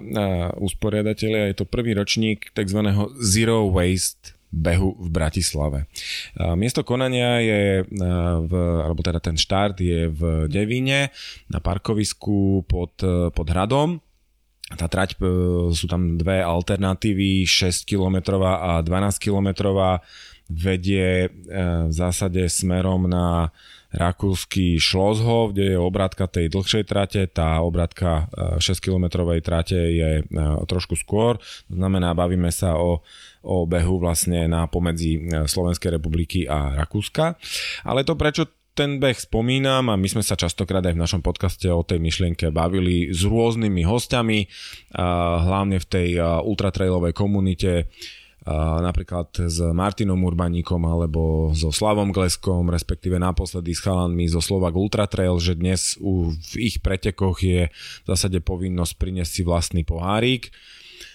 usporiadatelia, 0.58 1.54
je 1.54 1.62
to 1.62 1.70
prvý 1.70 1.94
ročník 1.94 2.50
tzv. 2.56 2.82
Zero 3.22 3.70
Waste 3.70 4.34
behu 4.52 5.00
v 5.00 5.08
Bratislave. 5.08 5.88
Miesto 6.60 6.84
konania 6.84 7.40
je, 7.40 7.62
v, 7.88 8.52
alebo 8.84 9.00
teda 9.00 9.24
ten 9.24 9.40
štart 9.40 9.80
je 9.80 10.12
v 10.12 10.52
Devíne 10.52 11.14
na 11.48 11.64
parkovisku 11.64 12.68
pod, 12.68 13.00
pod 13.32 13.48
hradom. 13.48 14.04
Tá 14.72 14.88
trať, 14.88 15.20
e, 15.20 15.28
sú 15.76 15.86
tam 15.92 16.16
dve 16.16 16.40
alternatívy, 16.40 17.44
6 17.44 17.84
km 17.84 18.40
a 18.40 18.80
12 18.80 19.20
km 19.20 19.76
vedie 20.52 21.28
e, 21.28 21.30
v 21.88 21.94
zásade 21.94 22.44
smerom 22.52 23.08
na 23.08 23.56
rakúsky 23.92 24.80
Šlozhov, 24.80 25.52
kde 25.52 25.76
je 25.76 25.78
obratka 25.80 26.24
tej 26.24 26.48
dlhšej 26.48 26.84
trate, 26.88 27.28
tá 27.28 27.60
obratka 27.60 28.32
6-kilometrovej 28.60 29.40
e, 29.40 29.44
trate 29.44 29.80
je 29.80 30.12
e, 30.24 30.24
trošku 30.64 30.96
skôr, 30.96 31.36
to 31.68 31.76
znamená, 31.76 32.16
bavíme 32.16 32.48
sa 32.56 32.80
o, 32.80 33.04
o 33.44 33.68
behu 33.68 34.00
vlastne 34.00 34.48
na 34.48 34.68
pomedzi 34.72 35.44
Slovenskej 35.48 36.00
republiky 36.00 36.48
a 36.48 36.80
Rakúska. 36.80 37.36
Ale 37.84 38.08
to 38.08 38.16
prečo 38.16 38.48
ten 38.72 39.04
beh 39.04 39.20
spomínam 39.20 39.92
a 39.92 40.00
my 40.00 40.08
sme 40.08 40.24
sa 40.24 40.40
častokrát 40.40 40.80
aj 40.88 40.96
v 40.96 41.04
našom 41.04 41.20
podcaste 41.20 41.68
o 41.68 41.84
tej 41.84 42.00
myšlienke 42.00 42.56
bavili 42.56 43.12
s 43.12 43.28
rôznymi 43.28 43.84
hostiami, 43.84 44.40
hlavne 45.44 45.76
v 45.76 45.90
tej 45.92 46.10
ultratrailovej 46.24 47.12
komunite 47.12 47.92
napríklad 48.82 49.30
s 49.38 49.62
Martinom 49.62 50.18
Urbaníkom 50.18 50.82
alebo 50.90 51.54
so 51.54 51.70
Slavom 51.70 52.10
Gleskom, 52.10 52.74
respektíve 52.74 53.22
naposledy 53.22 53.78
s 53.78 53.86
chalanmi 53.86 54.26
zo 54.26 54.42
Slovak 54.42 54.74
Ultra 54.74 55.06
Trail, 55.06 55.38
že 55.38 55.54
dnes 55.54 55.94
v 56.02 56.54
ich 56.58 56.82
pretekoch 56.82 57.38
je 57.46 57.70
v 57.72 58.06
zásade 58.10 58.42
povinnosť 58.42 58.94
priniesť 58.98 59.32
si 59.32 59.42
vlastný 59.46 59.82
pohárik 59.86 60.50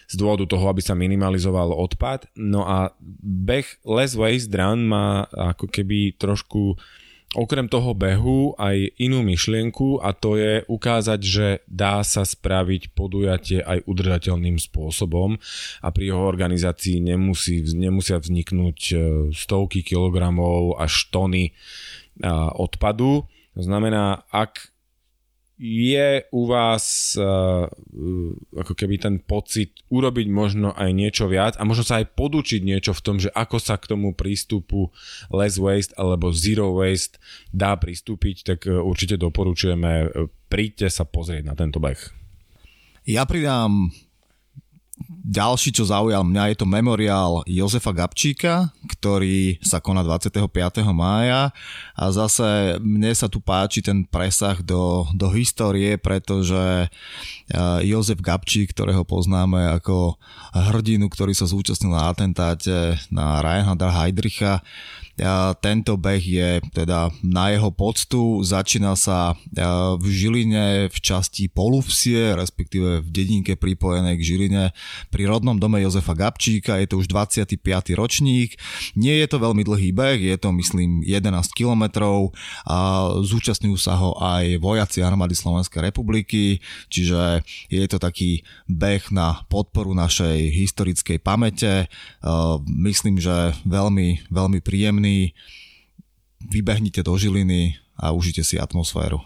z 0.06 0.14
dôvodu 0.14 0.46
toho, 0.46 0.70
aby 0.70 0.78
sa 0.78 0.94
minimalizoval 0.94 1.74
odpad. 1.74 2.30
No 2.38 2.62
a 2.62 2.94
beh 3.20 3.82
Less 3.82 4.14
Waste 4.14 4.54
Run 4.54 4.86
má 4.86 5.26
ako 5.34 5.66
keby 5.66 6.14
trošku 6.14 6.78
uh, 6.78 7.05
okrem 7.36 7.68
toho 7.68 7.92
behu 7.92 8.56
aj 8.56 8.96
inú 8.96 9.20
myšlienku 9.20 10.00
a 10.00 10.16
to 10.16 10.40
je 10.40 10.64
ukázať, 10.64 11.20
že 11.20 11.46
dá 11.68 12.00
sa 12.00 12.24
spraviť 12.24 12.96
podujatie 12.96 13.60
aj 13.60 13.84
udržateľným 13.84 14.56
spôsobom 14.56 15.36
a 15.84 15.88
pri 15.92 16.16
jeho 16.16 16.24
organizácii 16.24 17.04
nemusí, 17.04 17.60
nemusia 17.76 18.16
vzniknúť 18.16 18.78
e, 18.90 18.94
stovky 19.36 19.84
kilogramov 19.84 20.80
až 20.80 21.12
tony 21.12 21.52
odpadu. 22.56 23.28
To 23.56 23.60
znamená, 23.60 24.24
ak 24.32 24.75
je 25.56 26.20
u 26.36 26.42
vás 26.44 27.16
uh, 27.16 27.64
ako 28.52 28.72
keby 28.76 29.00
ten 29.00 29.16
pocit 29.24 29.72
urobiť 29.88 30.28
možno 30.28 30.76
aj 30.76 30.90
niečo 30.92 31.24
viac 31.32 31.56
a 31.56 31.64
možno 31.64 31.84
sa 31.88 32.04
aj 32.04 32.12
podučiť 32.12 32.60
niečo 32.60 32.92
v 32.92 33.04
tom, 33.04 33.16
že 33.16 33.32
ako 33.32 33.56
sa 33.56 33.80
k 33.80 33.88
tomu 33.96 34.12
prístupu 34.12 34.92
less 35.32 35.56
waste 35.56 35.96
alebo 35.96 36.28
zero 36.30 36.76
waste 36.76 37.16
dá 37.56 37.72
pristúpiť, 37.76 38.36
tak 38.44 38.68
uh, 38.68 38.84
určite 38.84 39.16
doporučujeme, 39.16 40.12
príďte 40.52 40.92
sa 40.92 41.08
pozrieť 41.08 41.44
na 41.48 41.56
tento 41.56 41.80
beh. 41.80 42.00
Ja 43.06 43.24
pridám 43.24 43.90
ďalší, 45.26 45.76
čo 45.76 45.84
zaujal 45.84 46.24
mňa, 46.24 46.54
je 46.54 46.56
to 46.56 46.66
memoriál 46.66 47.44
Jozefa 47.44 47.92
Gabčíka, 47.92 48.72
ktorý 48.88 49.60
sa 49.60 49.82
koná 49.82 50.00
25. 50.00 50.48
mája 50.96 51.52
a 51.92 52.04
zase 52.08 52.80
mne 52.80 53.12
sa 53.12 53.28
tu 53.28 53.44
páči 53.44 53.84
ten 53.84 54.08
presah 54.08 54.56
do, 54.64 55.04
do 55.12 55.28
histórie, 55.36 56.00
pretože 56.00 56.88
Jozef 57.84 58.24
Gabčík, 58.24 58.72
ktorého 58.72 59.04
poznáme 59.04 59.76
ako 59.76 60.16
hrdinu, 60.72 61.12
ktorý 61.12 61.36
sa 61.36 61.44
zúčastnil 61.44 61.92
na 61.92 62.08
atentáte 62.08 62.96
na 63.12 63.44
Reinharda 63.44 63.92
Heydricha, 63.92 64.64
tento 65.64 65.96
beh 65.96 66.20
je 66.20 66.50
teda 66.76 67.08
na 67.24 67.48
jeho 67.48 67.72
poctu, 67.72 68.44
začína 68.44 68.92
sa 69.00 69.32
v 69.96 70.04
Žiline 70.04 70.92
v 70.92 70.96
časti 71.00 71.48
Poluvsie, 71.48 72.36
respektíve 72.36 73.00
v 73.00 73.08
dedinke 73.08 73.56
pripojenej 73.56 74.20
k 74.20 74.26
Žiline 74.28 74.64
pri 75.08 75.24
rodnom 75.24 75.56
dome 75.56 75.80
Jozefa 75.80 76.12
Gabčíka, 76.12 76.76
je 76.84 76.92
to 76.92 77.00
už 77.00 77.08
25. 77.08 77.56
ročník. 77.96 78.60
Nie 78.92 79.24
je 79.24 79.26
to 79.32 79.40
veľmi 79.40 79.64
dlhý 79.64 79.96
beh, 79.96 80.20
je 80.20 80.36
to 80.36 80.52
myslím 80.52 81.00
11 81.00 81.32
kilometrov 81.56 82.36
a 82.68 83.08
zúčastňujú 83.24 83.78
sa 83.80 83.96
ho 83.96 84.12
aj 84.20 84.60
vojaci 84.60 85.00
armády 85.00 85.32
Slovenskej 85.32 85.80
republiky, 85.80 86.60
čiže 86.92 87.40
je 87.72 87.86
to 87.88 87.96
taký 87.96 88.44
beh 88.68 89.08
na 89.14 89.40
podporu 89.48 89.96
našej 89.96 90.52
historickej 90.52 91.24
pamäte. 91.24 91.88
Myslím, 92.68 93.16
že 93.16 93.56
veľmi, 93.64 94.28
veľmi 94.28 94.60
príjemný 94.60 95.05
príjemný. 95.06 95.38
vybehnite 96.46 97.02
do 97.02 97.16
Žiliny 97.16 97.74
a 97.96 98.12
užite 98.12 98.44
si 98.44 98.60
atmosféru. 98.60 99.18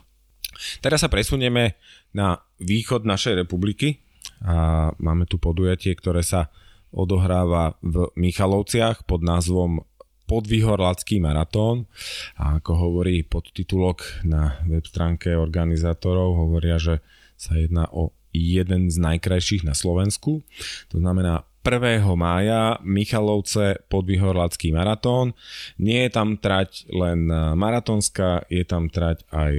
Teraz 0.81 1.03
sa 1.05 1.11
presunieme 1.11 1.77
na 2.13 2.41
východ 2.61 3.05
našej 3.05 3.45
republiky 3.45 4.05
a 4.45 4.89
máme 5.01 5.25
tu 5.25 5.41
podujatie, 5.41 5.97
ktoré 5.97 6.21
sa 6.25 6.53
odohráva 6.95 7.77
v 7.85 8.09
Michalovciach 8.19 9.05
pod 9.05 9.21
názvom 9.25 9.85
Podvýhorlacký 10.31 11.19
maratón 11.19 11.91
a 12.39 12.63
ako 12.63 12.73
hovorí 12.79 13.27
podtitulok 13.27 14.23
na 14.23 14.63
web 14.71 14.87
stránke 14.87 15.35
organizátorov, 15.35 16.39
hovoria, 16.39 16.79
že 16.79 17.03
sa 17.35 17.59
jedná 17.59 17.91
o 17.91 18.15
jeden 18.31 18.87
z 18.87 18.97
najkrajších 19.03 19.67
na 19.67 19.75
Slovensku. 19.75 20.47
To 20.95 20.97
znamená 21.03 21.50
1. 21.61 22.01
mája 22.17 22.81
Michalovce 22.81 23.85
podvihorlacký 23.93 24.73
maratón. 24.73 25.37
Nie 25.77 26.09
je 26.09 26.11
tam 26.17 26.41
trať 26.41 26.89
len 26.89 27.29
maratónska, 27.57 28.49
je 28.49 28.65
tam 28.65 28.89
trať 28.89 29.29
aj 29.29 29.53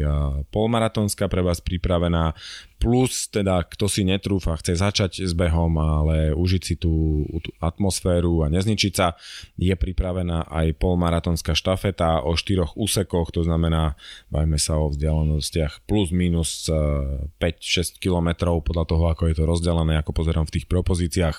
polmaratónska 0.49 1.29
pre 1.29 1.45
vás 1.45 1.61
pripravená 1.61 2.33
plus 2.81 3.29
teda 3.29 3.61
kto 3.69 3.85
si 3.85 4.01
netrúfa, 4.01 4.57
chce 4.57 4.81
začať 4.81 5.21
s 5.21 5.37
behom, 5.37 5.77
ale 5.77 6.33
užiť 6.33 6.61
si 6.65 6.75
tú, 6.81 7.21
tú 7.45 7.53
atmosféru 7.61 8.41
a 8.41 8.49
nezničiť 8.49 8.93
sa, 8.97 9.13
je 9.53 9.69
pripravená 9.77 10.49
aj 10.49 10.81
polmaratonská 10.81 11.53
štafeta 11.53 12.25
o 12.25 12.33
štyroch 12.33 12.73
úsekoch, 12.73 13.29
to 13.29 13.45
znamená, 13.45 13.93
bajme 14.33 14.57
sa 14.57 14.81
o 14.81 14.89
vzdialenostiach 14.89 15.85
plus 15.85 16.09
minus 16.09 16.65
5-6 16.65 17.37
e, 17.37 17.83
km 18.01 18.57
podľa 18.65 18.85
toho, 18.89 19.05
ako 19.13 19.29
je 19.29 19.35
to 19.37 19.45
rozdelené, 19.45 20.01
ako 20.01 20.17
pozerám 20.17 20.49
v 20.49 20.57
tých 20.57 20.65
propozíciách. 20.65 21.37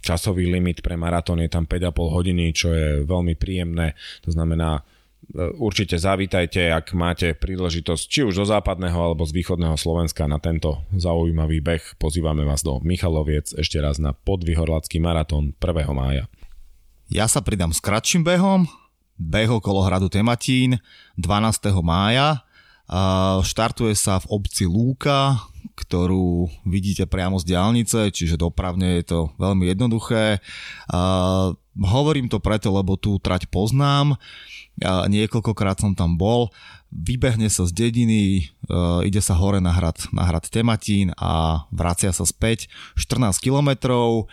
Časový 0.00 0.48
limit 0.48 0.80
pre 0.80 0.96
maratón 0.96 1.44
je 1.44 1.52
tam 1.52 1.68
5,5 1.68 2.16
hodiny, 2.16 2.56
čo 2.56 2.72
je 2.72 3.04
veľmi 3.04 3.36
príjemné, 3.36 3.92
to 4.24 4.32
znamená 4.32 4.80
určite 5.34 5.98
zavítajte, 5.98 6.70
ak 6.70 6.94
máte 6.94 7.34
príležitosť 7.34 8.04
či 8.06 8.20
už 8.22 8.38
zo 8.38 8.46
západného 8.46 8.94
alebo 8.94 9.26
z 9.26 9.34
východného 9.34 9.74
Slovenska 9.74 10.30
na 10.30 10.38
tento 10.38 10.86
zaujímavý 10.94 11.58
beh. 11.58 11.98
Pozývame 11.98 12.46
vás 12.46 12.62
do 12.62 12.78
Michaloviec 12.82 13.50
ešte 13.54 13.82
raz 13.82 13.98
na 13.98 14.14
podvihorlacký 14.14 15.02
maratón 15.02 15.54
1. 15.58 15.90
mája. 15.90 16.30
Ja 17.10 17.26
sa 17.26 17.42
pridám 17.42 17.74
s 17.74 17.82
kratším 17.82 18.22
behom, 18.22 18.70
beh 19.18 19.50
okolo 19.50 19.82
hradu 19.82 20.06
Tematín 20.06 20.78
12. 21.18 21.74
mája. 21.82 22.46
Štartuje 23.42 23.98
sa 23.98 24.22
v 24.22 24.30
obci 24.30 24.66
Lúka, 24.66 25.49
ktorú 25.76 26.48
vidíte 26.68 27.04
priamo 27.08 27.40
z 27.40 27.54
diálnice, 27.54 28.10
čiže 28.12 28.40
dopravne 28.40 29.00
je 29.00 29.04
to 29.06 29.18
veľmi 29.36 29.68
jednoduché. 29.70 30.38
Hovorím 31.80 32.28
to 32.28 32.42
preto, 32.42 32.68
lebo 32.74 32.98
tú 32.98 33.16
trať 33.22 33.48
poznám. 33.48 34.18
A 34.80 35.04
niekoľkokrát 35.08 35.76
som 35.76 35.92
tam 35.92 36.16
bol, 36.16 36.48
vybehne 36.88 37.52
sa 37.52 37.68
z 37.68 37.72
dediny, 37.84 38.22
e, 38.40 38.42
ide 39.04 39.20
sa 39.20 39.36
hore 39.36 39.60
na 39.60 39.76
hrad, 39.76 40.08
na 40.08 40.24
hrad 40.24 40.48
Tematín 40.48 41.12
a 41.20 41.64
vracia 41.68 42.08
sa 42.16 42.24
späť. 42.24 42.72
14 42.96 43.36
kilometrov 43.44 44.32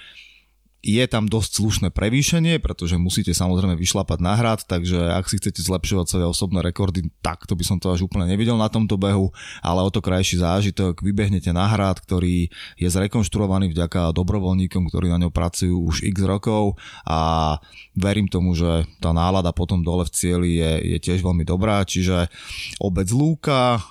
je 0.88 1.04
tam 1.04 1.28
dosť 1.28 1.52
slušné 1.60 1.88
prevýšenie, 1.91 2.63
pretože 2.63 2.95
musíte 2.95 3.36
samozrejme 3.36 3.76
vyšlapať 3.76 4.23
na 4.23 4.39
hrad, 4.39 4.63
takže 4.63 5.12
ak 5.12 5.28
si 5.28 5.36
chcete 5.36 5.60
zlepšovať 5.60 6.08
svoje 6.08 6.26
osobné 6.32 6.63
rekordy, 6.63 7.12
tak 7.19 7.43
to 7.43 7.60
by 7.60 7.67
som 7.67 7.76
to 7.76 7.91
až 7.91 8.08
úplne 8.08 8.23
nevidel 8.23 8.56
na 8.56 8.71
tomto 8.71 8.95
behu, 8.95 9.36
ale 9.60 9.84
o 9.84 9.91
to 9.91 10.00
krajší 10.00 10.39
zážitok, 10.39 11.04
vybehnete 11.04 11.52
na 11.52 11.67
hrad, 11.67 12.00
ktorý 12.00 12.47
je 12.80 12.88
zrekonštruovaný 12.88 13.76
vďaka 13.76 14.15
dobrovoľníkom, 14.15 14.88
ktorí 14.88 15.12
na 15.12 15.28
ňom 15.28 15.36
pracujú 15.36 15.76
už 15.76 16.08
x 16.08 16.23
rokov 16.23 16.80
a 17.04 17.60
verím 18.00 18.32
tomu, 18.32 18.56
že 18.56 18.88
tá 19.04 19.12
nálada 19.12 19.52
potom 19.52 19.84
dole 19.84 20.08
v 20.08 20.15
cieli 20.15 20.50
je, 20.56 20.95
je 20.95 20.97
tiež 21.04 21.19
veľmi 21.19 21.43
dobrá, 21.43 21.84
čiže 21.84 22.32
obec 22.80 23.12
Lúka 23.12 23.84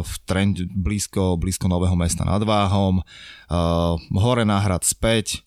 v 0.00 0.14
trend 0.24 0.64
blízko, 0.72 1.36
blízko 1.36 1.68
Nového 1.68 2.00
mesta 2.00 2.24
nad 2.24 2.40
Váhom, 2.40 3.04
hore 4.16 4.48
na 4.48 4.56
hrad 4.62 4.86
späť, 4.88 5.44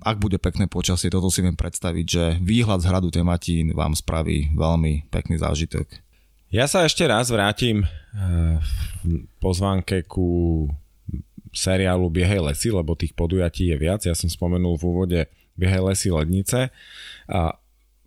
ak 0.00 0.16
bude 0.16 0.40
pekné 0.40 0.66
počasie, 0.66 1.12
toto 1.12 1.28
si 1.28 1.44
viem 1.44 1.56
predstaviť, 1.56 2.06
že 2.06 2.24
výhľad 2.40 2.80
z 2.80 2.88
hradu 2.88 3.08
Tematín 3.12 3.76
vám 3.76 3.92
spraví 3.92 4.52
veľmi 4.56 5.08
pekný 5.12 5.36
zážitok. 5.40 5.86
Ja 6.50 6.66
sa 6.66 6.82
ešte 6.82 7.06
raz 7.06 7.30
vrátim 7.30 7.86
eh, 7.86 8.58
v 9.06 9.28
pozvánke 9.38 10.02
ku 10.08 10.66
seriálu 11.54 12.10
Biehej 12.10 12.42
lesy, 12.42 12.74
lebo 12.74 12.94
tých 12.94 13.14
podujatí 13.14 13.70
je 13.70 13.76
viac. 13.78 14.02
Ja 14.06 14.14
som 14.14 14.30
spomenul 14.30 14.78
v 14.78 14.86
úvode 14.86 15.20
Biehej 15.58 15.82
lesy 15.82 16.08
Lednice. 16.10 16.70
A 17.30 17.54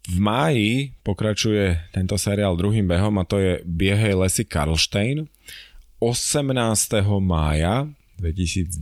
v 0.03 0.17
máji 0.19 0.91
pokračuje 1.07 1.79
tento 1.95 2.19
seriál 2.19 2.59
druhým 2.59 2.83
behom 2.83 3.15
a 3.19 3.27
to 3.27 3.39
je 3.39 3.63
Biehej 3.63 4.19
lesy 4.19 4.43
Karlštejn. 4.43 5.27
18. 6.03 6.43
mája 7.23 7.87
2019 8.19 8.75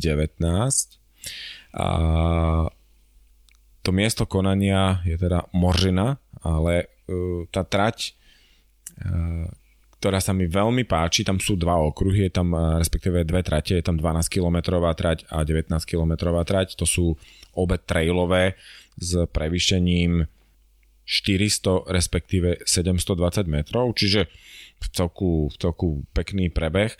a 1.77 1.87
to 3.81 3.89
miesto 3.89 4.29
konania 4.29 5.01
je 5.05 5.17
teda 5.17 5.49
Moržina, 5.53 6.21
ale 6.41 6.89
uh, 7.09 7.45
tá 7.49 7.65
trať, 7.65 8.13
uh, 9.01 9.49
ktorá 9.97 10.21
sa 10.21 10.33
mi 10.33 10.45
veľmi 10.45 10.85
páči, 10.85 11.25
tam 11.25 11.41
sú 11.41 11.57
dva 11.57 11.81
okruhy, 11.81 12.29
je 12.29 12.33
tam 12.33 12.53
uh, 12.53 12.77
respektíve 12.77 13.25
dve 13.25 13.41
trate, 13.41 13.77
je 13.77 13.85
tam 13.85 13.97
12 13.97 14.29
kilometrová 14.29 14.93
trať 14.93 15.25
a 15.33 15.41
19 15.41 15.73
kilometrová 15.85 16.45
trať, 16.45 16.77
to 16.77 16.85
sú 16.85 17.17
obe 17.57 17.81
trailové 17.81 18.57
s 19.01 19.17
prevýšením 19.29 20.29
400 21.05 21.89
respektíve 21.89 22.61
720 22.63 23.49
metrov, 23.49 23.97
čiže 23.97 24.29
v 24.81 24.87
celku, 24.93 25.49
v 25.49 25.55
celku 25.57 25.87
pekný 26.13 26.53
prebeh, 26.53 26.93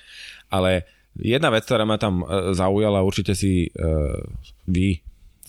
ale 0.50 0.86
jedna 1.18 1.50
vec, 1.54 1.66
ktorá 1.66 1.86
ma 1.86 2.02
tam 2.02 2.26
zaujala, 2.54 3.06
určite 3.06 3.38
si 3.38 3.70
uh, 3.70 4.18
vy 4.66 5.02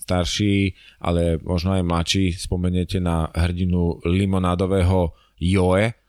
starší, 0.03 0.75
ale 0.99 1.39
možno 1.39 1.79
aj 1.79 1.83
mladší, 1.87 2.25
spomeniete 2.35 2.99
na 2.99 3.31
hrdinu 3.31 4.03
limonádového 4.03 5.15
Joe, 5.39 6.02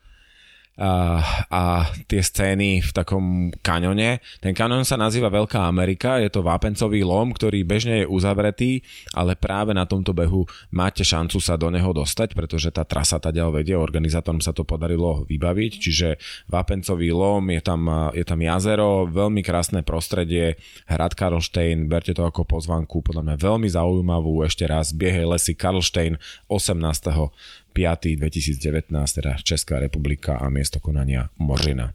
a, 0.74 1.22
a 1.50 1.62
tie 2.10 2.18
scény 2.18 2.82
v 2.82 2.90
takom 2.90 3.54
kanone. 3.62 4.18
Ten 4.42 4.54
kanon 4.56 4.82
sa 4.82 4.98
nazýva 4.98 5.30
Veľká 5.30 5.70
Amerika, 5.70 6.18
je 6.18 6.30
to 6.30 6.42
vápencový 6.42 7.06
lom, 7.06 7.30
ktorý 7.30 7.62
bežne 7.62 8.02
je 8.02 8.10
uzavretý, 8.10 8.82
ale 9.14 9.38
práve 9.38 9.70
na 9.70 9.87
tomto 9.87 10.10
behu 10.10 10.46
máte 10.74 11.06
šancu 11.06 11.38
sa 11.38 11.54
do 11.54 11.70
neho 11.70 11.94
dostať, 11.94 12.34
pretože 12.34 12.74
tá 12.74 12.82
trasa 12.82 13.22
ďal 13.22 13.54
vedie, 13.54 13.78
organizátorom 13.78 14.42
sa 14.42 14.50
to 14.50 14.66
podarilo 14.66 15.22
vybaviť, 15.30 15.72
čiže 15.78 16.08
vápencový 16.50 17.14
lom, 17.14 17.48
je 17.54 17.62
tam, 17.62 18.10
je 18.12 18.24
tam 18.26 18.40
jazero, 18.42 19.06
veľmi 19.06 19.40
krásne 19.46 19.80
prostredie, 19.87 20.58
hrad 20.90 21.14
Karlštejn, 21.14 21.87
berte 21.87 22.12
to 22.12 22.26
ako 22.26 22.44
pozvanku, 22.44 23.00
podľa 23.00 23.32
mňa 23.32 23.37
veľmi 23.38 23.68
zaujímavú, 23.70 24.42
ešte 24.42 24.66
raz, 24.66 24.90
biehej 24.90 25.24
lesy 25.24 25.54
Karlštejn 25.54 26.18
18 26.50 27.63
2019, 27.74 28.87
teda 29.12 29.34
Česká 29.42 29.82
republika 29.82 30.38
a 30.38 30.46
miesto 30.48 30.78
konania 30.78 31.28
Mořina. 31.42 31.90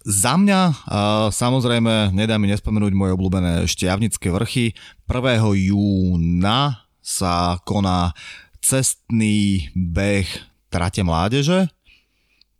Za 0.00 0.38
mňa 0.40 0.88
samozrejme 1.28 2.16
nedá 2.16 2.40
mi 2.40 2.48
nespomenúť 2.48 2.94
moje 2.96 3.12
obľúbené 3.18 3.68
šťavnické 3.68 4.32
vrchy. 4.32 4.72
1. 5.04 5.44
júna 5.68 6.88
sa 7.04 7.60
koná 7.68 8.16
cestný 8.64 9.68
beh 9.76 10.30
Trate 10.70 11.02
mládeže 11.02 11.66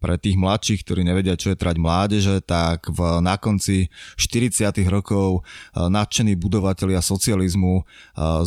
pre 0.01 0.17
tých 0.17 0.41
mladších, 0.41 0.81
ktorí 0.81 1.05
nevedia, 1.05 1.37
čo 1.37 1.53
je 1.53 1.61
trať 1.61 1.77
mládeže, 1.77 2.41
tak 2.41 2.89
v, 2.89 3.21
na 3.21 3.37
konci 3.37 3.93
40. 4.17 4.73
rokov 4.89 5.45
e, 5.45 5.87
nadšení 5.87 6.35
budovatelia 6.41 7.05
socializmu 7.05 7.75
e, 7.79 7.83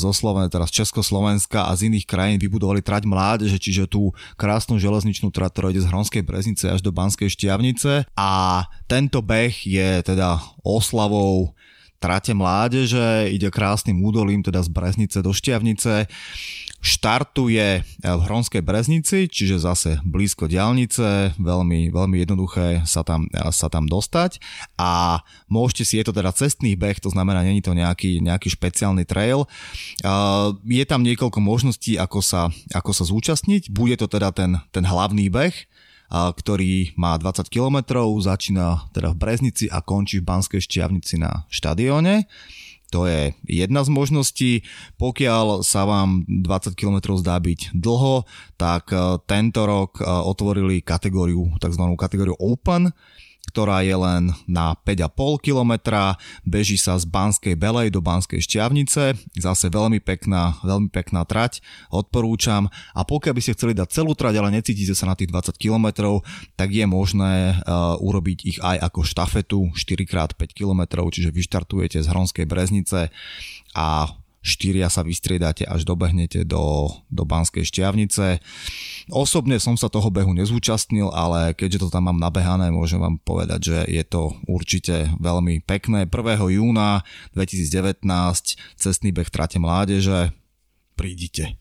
zo 0.02 0.12
Slovenska, 0.12 0.58
teraz 0.58 0.74
Československa 0.74 1.70
a 1.70 1.72
z 1.78 1.94
iných 1.94 2.10
krajín 2.10 2.42
vybudovali 2.42 2.82
trať 2.82 3.06
mládeže, 3.06 3.62
čiže 3.62 3.86
tú 3.86 4.12
krásnu 4.34 4.82
železničnú 4.82 5.30
trať, 5.30 5.54
ktorá 5.54 5.68
ide 5.70 5.86
z 5.86 5.90
Hronskej 5.94 6.26
Breznice 6.26 6.74
až 6.74 6.82
do 6.82 6.90
Banskej 6.90 7.30
Štiavnice 7.30 8.10
a 8.18 8.66
tento 8.90 9.22
beh 9.22 9.54
je 9.70 10.02
teda 10.02 10.42
oslavou 10.66 11.54
trate 12.04 12.36
mládeže, 12.36 13.32
ide 13.32 13.48
krásnym 13.48 14.04
údolím 14.04 14.44
teda 14.44 14.60
z 14.60 14.68
Breznice 14.68 15.24
do 15.24 15.32
Štiavnice 15.32 16.12
štartuje 16.84 17.80
v 18.04 18.22
Hronskej 18.28 18.60
Breznici, 18.60 19.32
čiže 19.32 19.64
zase 19.64 20.04
blízko 20.04 20.52
diálnice, 20.52 21.32
veľmi, 21.40 21.96
veľmi 21.96 22.18
jednoduché 22.20 22.84
sa 22.84 23.08
tam, 23.08 23.32
sa 23.56 23.72
tam 23.72 23.88
dostať 23.88 24.44
a 24.76 25.24
môžete 25.48 25.84
si, 25.88 25.94
je 25.96 26.06
to 26.12 26.14
teda 26.14 26.36
cestný 26.36 26.76
beh, 26.76 27.00
to 27.00 27.08
znamená, 27.08 27.40
není 27.40 27.64
to 27.64 27.72
nejaký, 27.72 28.20
nejaký 28.20 28.52
špeciálny 28.52 29.08
trail. 29.08 29.48
Je 30.68 30.84
tam 30.84 31.08
niekoľko 31.08 31.40
možností, 31.40 31.96
ako 31.96 32.20
sa, 32.20 32.52
ako 32.76 32.92
sa 32.92 33.08
zúčastniť. 33.08 33.72
Bude 33.72 33.96
to 33.96 34.12
teda 34.12 34.36
ten, 34.36 34.60
ten 34.76 34.84
hlavný 34.84 35.32
beh, 35.32 35.56
ktorý 36.12 36.94
má 37.00 37.16
20 37.16 37.48
km, 37.48 37.80
začína 38.20 38.92
teda 38.92 39.16
v 39.16 39.20
Breznici 39.24 39.66
a 39.72 39.80
končí 39.80 40.20
v 40.20 40.28
Banskej 40.28 40.60
Štiavnici 40.60 41.16
na 41.16 41.48
štadióne. 41.48 42.28
To 42.94 43.10
je 43.10 43.34
jedna 43.50 43.82
z 43.82 43.90
možností. 43.90 44.52
Pokiaľ 45.02 45.66
sa 45.66 45.90
vám 45.90 46.30
20 46.30 46.78
km 46.78 47.18
zdá 47.18 47.42
byť 47.42 47.74
dlho, 47.74 48.30
tak 48.54 48.94
e, 48.94 49.18
tento 49.26 49.66
rok 49.66 49.98
e, 49.98 50.06
otvorili 50.06 50.86
kategóriu, 50.86 51.58
tzv. 51.58 51.84
kategóriu 51.98 52.38
Open, 52.38 52.94
ktorá 53.54 53.86
je 53.86 53.94
len 53.94 54.34
na 54.50 54.74
5,5 54.82 55.14
km, 55.46 55.78
beží 56.42 56.74
sa 56.82 56.98
z 56.98 57.06
Banskej 57.06 57.54
Belej 57.54 57.94
do 57.94 58.02
Banskej 58.02 58.42
Šťavnice, 58.42 59.14
zase 59.38 59.70
veľmi 59.70 60.02
pekná, 60.02 60.58
veľmi 60.66 60.90
pekná 60.90 61.22
trať, 61.22 61.62
odporúčam. 61.94 62.66
A 62.98 63.06
pokiaľ 63.06 63.34
by 63.38 63.42
ste 63.46 63.54
chceli 63.54 63.78
dať 63.78 63.94
celú 63.94 64.18
trať, 64.18 64.42
ale 64.42 64.50
necítite 64.58 64.98
sa 64.98 65.06
na 65.06 65.14
tých 65.14 65.30
20 65.30 65.54
km, 65.62 66.18
tak 66.58 66.74
je 66.74 66.90
možné 66.90 67.62
uh, 67.62 67.94
urobiť 68.02 68.38
ich 68.42 68.58
aj 68.58 68.90
ako 68.90 69.00
štafetu 69.06 69.60
4x5 69.78 70.42
km, 70.50 71.06
čiže 71.14 71.30
vyštartujete 71.30 72.02
z 72.02 72.10
Hronskej 72.10 72.50
Breznice 72.50 73.14
a 73.78 74.10
štyria 74.44 74.92
sa 74.92 75.08
vystriedate 75.08 75.64
až 75.64 75.88
dobehnete 75.88 76.44
do, 76.44 76.92
do 77.08 77.24
Banskej 77.24 77.64
šťavnice. 77.64 78.44
Osobne 79.08 79.58
som 79.58 79.80
sa 79.80 79.88
toho 79.88 80.12
behu 80.12 80.36
nezúčastnil, 80.36 81.08
ale 81.16 81.56
keďže 81.56 81.88
to 81.88 81.90
tam 81.90 82.12
mám 82.12 82.20
nabehané, 82.20 82.70
môžem 82.70 83.00
vám 83.00 83.18
povedať, 83.24 83.72
že 83.72 83.78
je 83.88 84.04
to 84.04 84.36
určite 84.46 85.16
veľmi 85.18 85.64
pekné. 85.64 86.06
1. 86.06 86.60
júna 86.60 87.08
2019 87.34 88.04
cestný 88.76 89.16
beh 89.16 89.32
Trate 89.32 89.58
mládeže. 89.58 90.36
Prídite. 91.00 91.58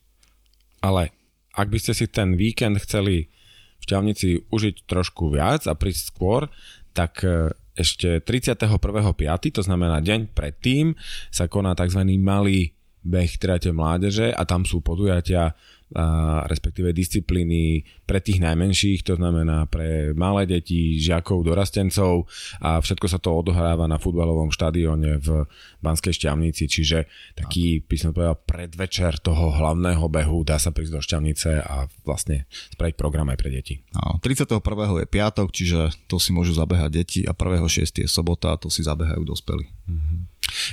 Ale 0.82 1.14
ak 1.54 1.70
by 1.70 1.78
ste 1.78 1.94
si 1.94 2.10
ten 2.10 2.34
víkend 2.34 2.82
chceli 2.82 3.30
v 3.78 3.82
Šťavnici 3.86 4.50
užiť 4.50 4.90
trošku 4.90 5.30
viac 5.30 5.70
a 5.70 5.78
prísť 5.78 6.14
skôr, 6.14 6.50
tak 6.92 7.22
e, 7.22 7.50
ešte 7.72 8.20
31.5., 8.20 9.56
to 9.56 9.62
znamená 9.64 10.04
deň 10.04 10.32
predtým, 10.36 10.92
sa 11.32 11.48
koná 11.48 11.72
tzv. 11.72 12.04
malý 12.20 12.72
beh 13.02 13.34
trate 13.40 13.74
mládeže 13.74 14.30
a 14.30 14.42
tam 14.46 14.62
sú 14.62 14.78
podujatia 14.78 15.58
a 15.96 16.40
respektíve 16.48 16.92
disciplíny 16.96 17.84
pre 18.04 18.20
tých 18.20 18.40
najmenších, 18.42 19.04
to 19.04 19.16
znamená 19.16 19.64
pre 19.68 20.12
malé 20.12 20.44
deti, 20.44 21.00
žiakov, 21.00 21.44
dorastencov 21.46 22.28
a 22.60 22.80
všetko 22.80 23.06
sa 23.08 23.18
to 23.20 23.32
odohráva 23.32 23.88
na 23.88 23.96
futbalovom 23.96 24.52
štadióne 24.52 25.20
v 25.20 25.48
Banskej 25.80 26.16
Šťavnici, 26.16 26.68
čiže 26.68 27.08
taký, 27.36 27.84
by 27.84 27.96
som 27.96 28.10
povedal, 28.12 28.36
predvečer 28.42 29.20
toho 29.20 29.52
hlavného 29.52 30.04
behu 30.08 30.44
dá 30.44 30.60
sa 30.60 30.72
prísť 30.72 30.92
do 30.92 31.00
Šťavnice 31.00 31.50
a 31.62 31.88
vlastne 32.04 32.44
spraviť 32.76 32.94
program 32.96 33.28
aj 33.32 33.38
pre 33.40 33.50
deti. 33.52 33.80
No, 33.96 34.20
31. 34.20 34.60
je 35.02 35.06
piatok, 35.08 35.48
čiže 35.52 35.94
to 36.08 36.20
si 36.20 36.34
môžu 36.34 36.52
zabehať 36.56 36.90
deti 36.92 37.20
a 37.24 37.32
1.6. 37.32 38.04
je 38.04 38.08
sobota 38.08 38.54
a 38.54 38.60
to 38.60 38.68
si 38.68 38.84
zabehajú 38.84 39.24
dospelí. 39.24 39.66
Mm-hmm. 39.88 40.20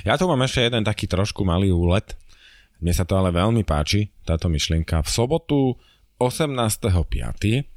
Ja 0.04 0.20
tu 0.20 0.28
mám 0.28 0.40
ešte 0.44 0.66
jeden 0.66 0.84
taký 0.84 1.08
trošku 1.08 1.42
malý 1.46 1.72
úlet, 1.72 2.16
mne 2.80 2.92
sa 2.96 3.04
to 3.04 3.16
ale 3.16 3.30
veľmi 3.32 3.64
páči, 3.64 4.10
táto 4.24 4.48
myšlienka. 4.48 5.02
V 5.04 5.10
sobotu 5.12 5.76
18.5.2019 6.16 7.68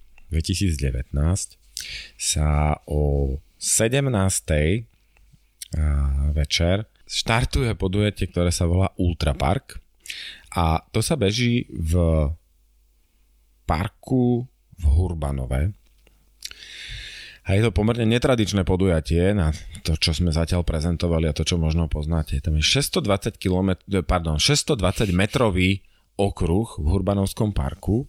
sa 2.15 2.79
o 2.87 3.35
17. 3.59 4.07
večer 6.35 6.85
štartuje 7.03 7.75
podujatie, 7.75 8.27
ktoré 8.31 8.51
sa 8.51 8.65
volá 8.67 8.91
Ultra 8.99 9.33
Park 9.35 9.79
a 10.55 10.79
to 10.91 11.01
sa 11.03 11.15
beží 11.19 11.67
v 11.71 11.93
parku 13.63 14.47
v 14.79 14.83
Hurbanove 14.83 15.71
a 17.43 17.59
je 17.59 17.61
to 17.67 17.75
pomerne 17.75 18.07
netradičné 18.07 18.63
podujatie 18.63 19.35
na 19.35 19.51
to, 19.83 19.99
čo 19.99 20.15
sme 20.15 20.31
zatiaľ 20.31 20.63
prezentovali 20.63 21.27
a 21.27 21.35
to, 21.35 21.43
čo 21.43 21.59
možno 21.59 21.91
poznáte. 21.91 22.39
Tam 22.39 22.55
je 22.55 22.63
620, 22.63 23.35
km, 23.35 23.75
pardon, 24.07 24.39
620 24.39 25.11
metrový 25.11 25.83
okruh 26.15 26.79
v 26.79 26.85
Hurbanovskom 26.87 27.51
parku 27.51 28.07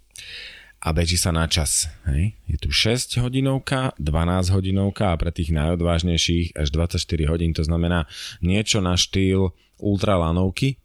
a 0.84 0.92
beží 0.92 1.16
sa 1.16 1.32
na 1.32 1.48
čas. 1.48 1.88
Hej. 2.06 2.36
Je 2.46 2.56
tu 2.60 2.70
6 2.70 3.18
hodinovka, 3.24 3.96
12 3.96 4.52
hodinovka 4.52 5.16
a 5.16 5.18
pre 5.18 5.32
tých 5.32 5.50
najodvážnejších 5.56 6.54
až 6.54 6.68
24 6.70 7.00
hodín. 7.32 7.56
To 7.56 7.64
znamená 7.64 8.04
niečo 8.44 8.84
na 8.84 8.94
štýl 8.94 9.50
ultralanovky, 9.80 10.76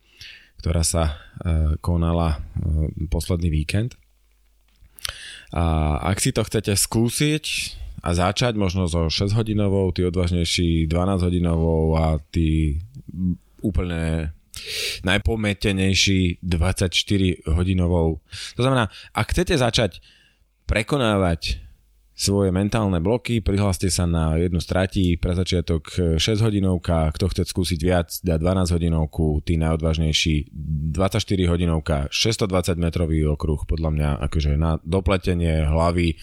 ktorá 0.64 0.82
sa 0.82 1.04
e, 1.06 1.14
konala 1.84 2.40
e, 2.58 3.08
posledný 3.12 3.52
víkend. 3.52 4.00
A 5.54 5.98
ak 6.14 6.18
si 6.22 6.30
to 6.30 6.46
chcete 6.46 6.78
skúsiť, 6.78 7.46
a 8.00 8.16
začať 8.16 8.56
možno 8.56 8.88
so 8.88 9.12
6 9.12 9.36
hodinovou, 9.36 9.92
tí 9.92 10.08
odvážnejší 10.08 10.88
12 10.88 11.20
hodinovou 11.20 12.00
a 12.00 12.16
tí 12.32 12.80
úplne 13.60 14.32
najpometenejší 15.04 16.40
24 16.44 17.48
hodinovou. 17.48 18.24
To 18.56 18.62
znamená, 18.64 18.88
ak 19.16 19.36
chcete 19.36 19.56
začať 19.56 19.92
prekonávať 20.68 21.69
svoje 22.20 22.52
mentálne 22.52 23.00
bloky, 23.00 23.40
prihláste 23.40 23.88
sa 23.88 24.04
na 24.04 24.36
jednu 24.36 24.60
stratí, 24.60 25.16
pre 25.16 25.32
začiatok 25.40 26.20
6 26.20 26.20
hodinovka, 26.44 27.16
kto 27.16 27.32
chce 27.32 27.48
skúsiť 27.48 27.80
viac, 27.80 28.12
dá 28.28 28.36
12 28.36 28.76
hodinovku, 28.76 29.40
tí 29.48 29.56
najodvážnejší 29.56 30.52
24 30.52 31.24
hodinovka, 31.48 32.12
620 32.12 32.76
metrový 32.76 33.24
okruh, 33.24 33.64
podľa 33.64 33.90
mňa 33.96 34.10
akože 34.28 34.60
na 34.60 34.84
dopletenie 34.84 35.64
hlavy 35.64 36.20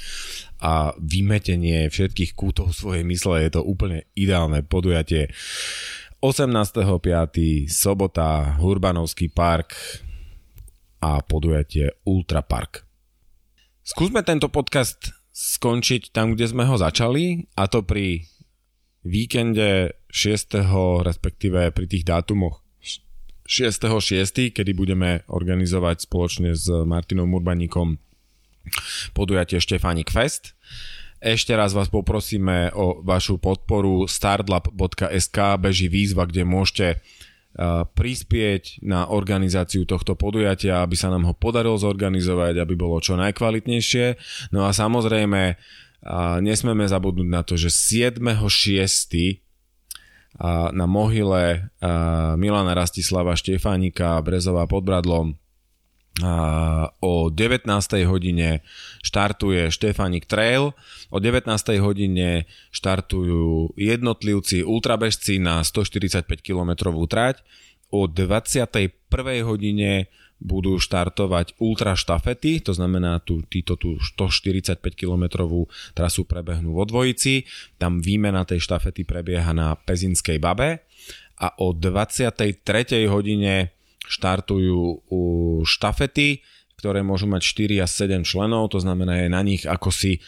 a 0.60 0.92
vymetenie 1.00 1.88
všetkých 1.88 2.36
kútov 2.36 2.76
svojej 2.76 3.00
mysle 3.08 3.40
je 3.48 3.56
to 3.56 3.64
úplne 3.64 4.04
ideálne 4.12 4.60
podujatie. 4.68 5.32
18.5. 6.20 7.72
sobota, 7.72 8.60
Hurbanovský 8.60 9.32
park 9.32 9.72
a 11.00 11.24
podujatie 11.24 11.88
Ultra 12.04 12.44
Park. 12.44 12.84
Skúsme 13.80 14.20
tento 14.26 14.52
podcast 14.52 15.15
skončiť 15.36 16.16
tam, 16.16 16.32
kde 16.32 16.48
sme 16.48 16.64
ho 16.64 16.80
začali 16.80 17.44
a 17.60 17.68
to 17.68 17.84
pri 17.84 18.24
víkende 19.04 19.92
6. 20.08 20.64
respektíve 21.04 21.76
pri 21.76 21.84
tých 21.84 22.08
dátumoch 22.08 22.64
6.6., 23.44 24.56
kedy 24.56 24.72
budeme 24.72 25.28
organizovať 25.28 26.08
spoločne 26.08 26.56
s 26.56 26.66
Martinom 26.88 27.28
Urbaníkom 27.36 28.00
podujatie 29.12 29.60
Štefánik 29.60 30.08
Fest. 30.08 30.56
Ešte 31.20 31.52
raz 31.52 31.76
vás 31.76 31.92
poprosíme 31.92 32.72
o 32.72 33.04
vašu 33.04 33.36
podporu 33.36 34.08
startlab.sk 34.08 35.38
beží 35.60 35.86
výzva, 35.92 36.24
kde 36.24 36.48
môžete 36.48 36.86
prispieť 37.96 38.84
na 38.84 39.08
organizáciu 39.08 39.88
tohto 39.88 40.12
podujatia, 40.12 40.84
aby 40.84 40.92
sa 40.92 41.08
nám 41.08 41.24
ho 41.24 41.32
podarilo 41.32 41.80
zorganizovať, 41.80 42.60
aby 42.60 42.76
bolo 42.76 43.00
čo 43.00 43.16
najkvalitnejšie. 43.16 44.06
No 44.52 44.68
a 44.68 44.76
samozrejme, 44.76 45.56
nesmeme 46.44 46.84
zabudnúť 46.84 47.28
na 47.32 47.40
to, 47.40 47.56
že 47.56 47.72
7.6. 47.72 49.40
na 50.76 50.84
mohyle 50.84 51.72
Milana 52.36 52.76
Rastislava 52.76 53.32
Štefánika 53.32 54.20
Brezová 54.20 54.68
pod 54.68 54.84
Bradlom 54.84 55.40
o 57.00 57.28
19. 57.28 57.68
hodine 58.08 58.64
štartuje 59.04 59.68
Štefanik 59.68 60.24
Trail, 60.24 60.72
o 61.12 61.16
19. 61.20 61.76
hodine 61.84 62.48
štartujú 62.72 63.76
jednotlivci 63.76 64.64
ultrabežci 64.64 65.36
na 65.36 65.60
145 65.60 66.24
km 66.40 66.88
trať, 67.04 67.44
o 67.92 68.08
21. 68.08 68.96
hodine 69.44 70.08
budú 70.36 70.76
štartovať 70.76 71.56
ultra 71.60 71.96
štafety, 71.96 72.60
to 72.60 72.76
znamená 72.76 73.20
tu, 73.24 73.40
títo 73.48 73.76
tú 73.76 73.96
145 74.00 74.80
km 74.92 75.48
trasu 75.96 76.28
prebehnú 76.28 76.76
vo 76.76 76.84
dvojici, 76.84 77.48
tam 77.80 78.04
výmena 78.04 78.44
tej 78.44 78.60
štafety 78.60 79.08
prebieha 79.08 79.56
na 79.56 79.76
Pezinskej 79.76 80.36
babe 80.36 80.84
a 81.40 81.56
o 81.60 81.72
23. 81.72 82.52
hodine 83.08 83.75
štartujú 84.06 85.02
štafety, 85.66 86.42
ktoré 86.76 87.00
môžu 87.00 87.26
mať 87.26 87.42
4 87.80 87.84
a 87.84 87.86
7 87.88 88.22
členov, 88.22 88.70
to 88.70 88.78
znamená 88.78 89.24
je 89.24 89.28
na 89.32 89.42
nich 89.42 89.64
ako 89.64 89.90
si 89.90 90.20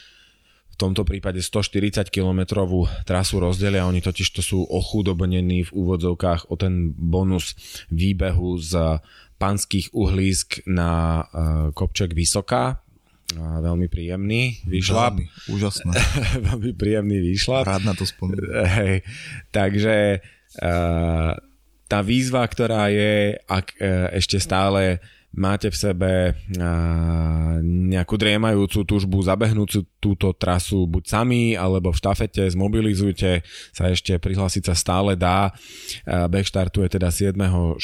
v 0.73 0.77
tomto 0.77 1.03
prípade 1.03 1.43
140 1.43 2.07
km 2.07 2.64
trasu 3.03 3.43
rozdelia, 3.43 3.91
oni 3.91 3.99
totiž 3.99 4.29
to 4.31 4.43
sú 4.43 4.59
ochudobnení 4.62 5.67
v 5.67 5.75
úvodzovkách 5.75 6.51
o 6.51 6.55
ten 6.55 6.95
bonus 6.95 7.59
výbehu 7.91 8.59
z 8.62 9.03
panských 9.38 9.91
uhlísk 9.95 10.67
na 10.67 11.23
uh, 11.23 11.71
kopček 11.75 12.14
Vysoká, 12.14 12.83
a 13.37 13.61
veľmi 13.61 13.93
príjemný. 13.93 14.64
Veľmi, 15.12 15.53
úžasné. 15.53 15.93
veľmi 16.49 16.73
príjemný 16.73 17.21
výšlap. 17.21 17.69
Rád 17.69 17.85
na 17.85 17.93
to 17.93 18.09
spomínam. 18.09 18.64
Hej, 18.64 19.05
takže 19.53 20.25
uh, 20.64 21.37
tá 21.88 22.05
výzva, 22.05 22.44
ktorá 22.44 22.92
je, 22.92 23.40
ak 23.48 23.66
e, 23.81 24.12
ešte 24.20 24.37
stále 24.37 25.01
máte 25.29 25.69
v 25.69 25.77
sebe 25.77 26.12
nejakú 27.62 28.14
driemajúcu 28.17 28.81
túžbu 28.88 29.21
zabehnúť 29.23 29.85
túto 29.99 30.33
trasu 30.33 30.87
buď 30.88 31.05
sami, 31.05 31.45
alebo 31.59 31.93
v 31.93 32.01
štafete 32.01 32.49
zmobilizujte 32.49 33.43
sa 33.75 33.85
ešte, 33.93 34.17
prihlásiť 34.17 34.62
sa 34.73 34.75
stále 34.75 35.19
dá. 35.19 35.53
Beh 36.07 36.47
štartuje 36.47 36.88
teda 36.88 37.12
7.6. 37.12 37.77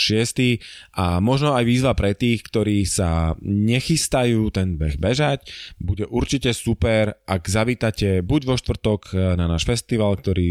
a 0.95 1.19
možno 1.21 1.53
aj 1.53 1.65
výzva 1.67 1.93
pre 1.93 2.15
tých, 2.17 2.47
ktorí 2.47 2.87
sa 2.89 3.35
nechystajú 3.43 4.49
ten 4.55 4.79
beh 4.79 4.97
bežať. 4.97 5.51
Bude 5.77 6.07
určite 6.09 6.55
super, 6.55 7.19
ak 7.29 7.43
zavítate 7.45 8.23
buď 8.23 8.41
vo 8.47 8.55
štvrtok 8.57 9.15
na 9.37 9.51
náš 9.51 9.67
festival, 9.69 10.17
ktorý 10.17 10.51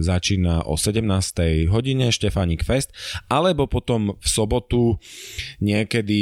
začína 0.00 0.64
o 0.66 0.78
17. 0.78 1.04
hodine, 1.68 2.14
Štefánik 2.14 2.62
Fest, 2.62 2.94
alebo 3.28 3.66
potom 3.66 4.14
v 4.16 4.26
sobotu 4.30 4.96
niekedy 5.58 6.13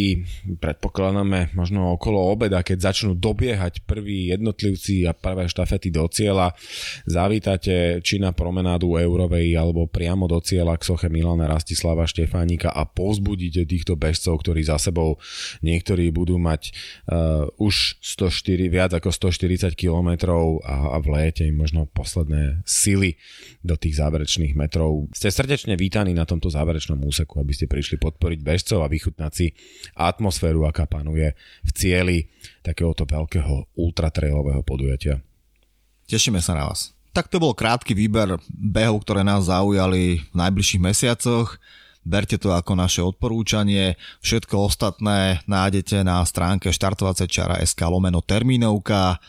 predpokladáme 0.58 1.54
možno 1.56 1.94
okolo 1.96 2.18
obeda, 2.32 2.64
keď 2.64 2.92
začnú 2.92 3.12
dobiehať 3.18 3.84
prví 3.84 4.32
jednotlivci 4.32 5.06
a 5.06 5.12
prvé 5.16 5.48
štafety 5.48 5.92
do 5.92 6.06
cieľa, 6.08 6.54
zavítate 7.08 8.00
či 8.00 8.18
na 8.18 8.30
promenádu 8.34 8.98
Eurovej 8.98 9.54
alebo 9.56 9.88
priamo 9.88 10.26
do 10.28 10.38
cieľa 10.42 10.78
k 10.78 10.86
soche 10.86 11.08
Milana 11.08 11.48
Rastislava 11.50 12.06
Štefánika 12.08 12.72
a 12.72 12.88
povzbudíte 12.88 13.64
týchto 13.68 13.94
bežcov, 13.98 14.40
ktorí 14.42 14.66
za 14.66 14.76
sebou 14.76 15.16
niektorí 15.62 16.10
budú 16.10 16.36
mať 16.36 16.72
uh, 17.08 17.46
už 17.60 17.98
104, 18.02 18.68
viac 18.72 18.90
ako 18.96 19.12
140 19.12 19.72
km 19.78 20.34
a, 20.62 20.94
a 20.94 20.96
v 20.98 21.06
lete 21.14 21.42
im 21.46 21.56
možno 21.58 21.86
posledné 21.90 22.66
sily 22.66 23.16
do 23.62 23.78
tých 23.78 23.98
záverečných 24.00 24.58
metrov. 24.58 25.08
Ste 25.14 25.30
srdečne 25.30 25.78
vítaní 25.78 26.12
na 26.12 26.26
tomto 26.26 26.50
záverečnom 26.50 26.98
úseku, 27.02 27.38
aby 27.38 27.52
ste 27.54 27.70
prišli 27.70 27.98
podporiť 28.02 28.40
bežcov 28.42 28.82
a 28.82 28.90
vychutnať 28.90 29.32
si 29.32 29.46
atmosféru, 29.94 30.64
aká 30.66 30.86
panuje 30.86 31.34
v 31.66 31.70
cieli 31.74 32.18
takéhoto 32.62 33.06
veľkého 33.06 33.74
ultratrailového 33.74 34.62
podujatia. 34.62 35.20
Tešíme 36.06 36.42
sa 36.42 36.54
na 36.58 36.68
vás. 36.68 36.92
Tak 37.12 37.28
to 37.28 37.36
bol 37.36 37.52
krátky 37.52 37.92
výber 37.92 38.40
behov, 38.48 39.04
ktoré 39.04 39.20
nás 39.20 39.48
zaujali 39.48 40.24
v 40.32 40.34
najbližších 40.36 40.80
mesiacoch. 40.80 41.60
Berte 42.02 42.34
to 42.34 42.50
ako 42.50 42.72
naše 42.74 42.98
odporúčanie. 43.04 43.94
Všetko 44.24 44.66
ostatné 44.66 45.44
nájdete 45.46 46.02
na 46.02 46.24
stránke 46.26 46.72
štartovacečiara.sk 46.74 47.78
lomeno 47.86 48.24
termínovka. 48.24 49.22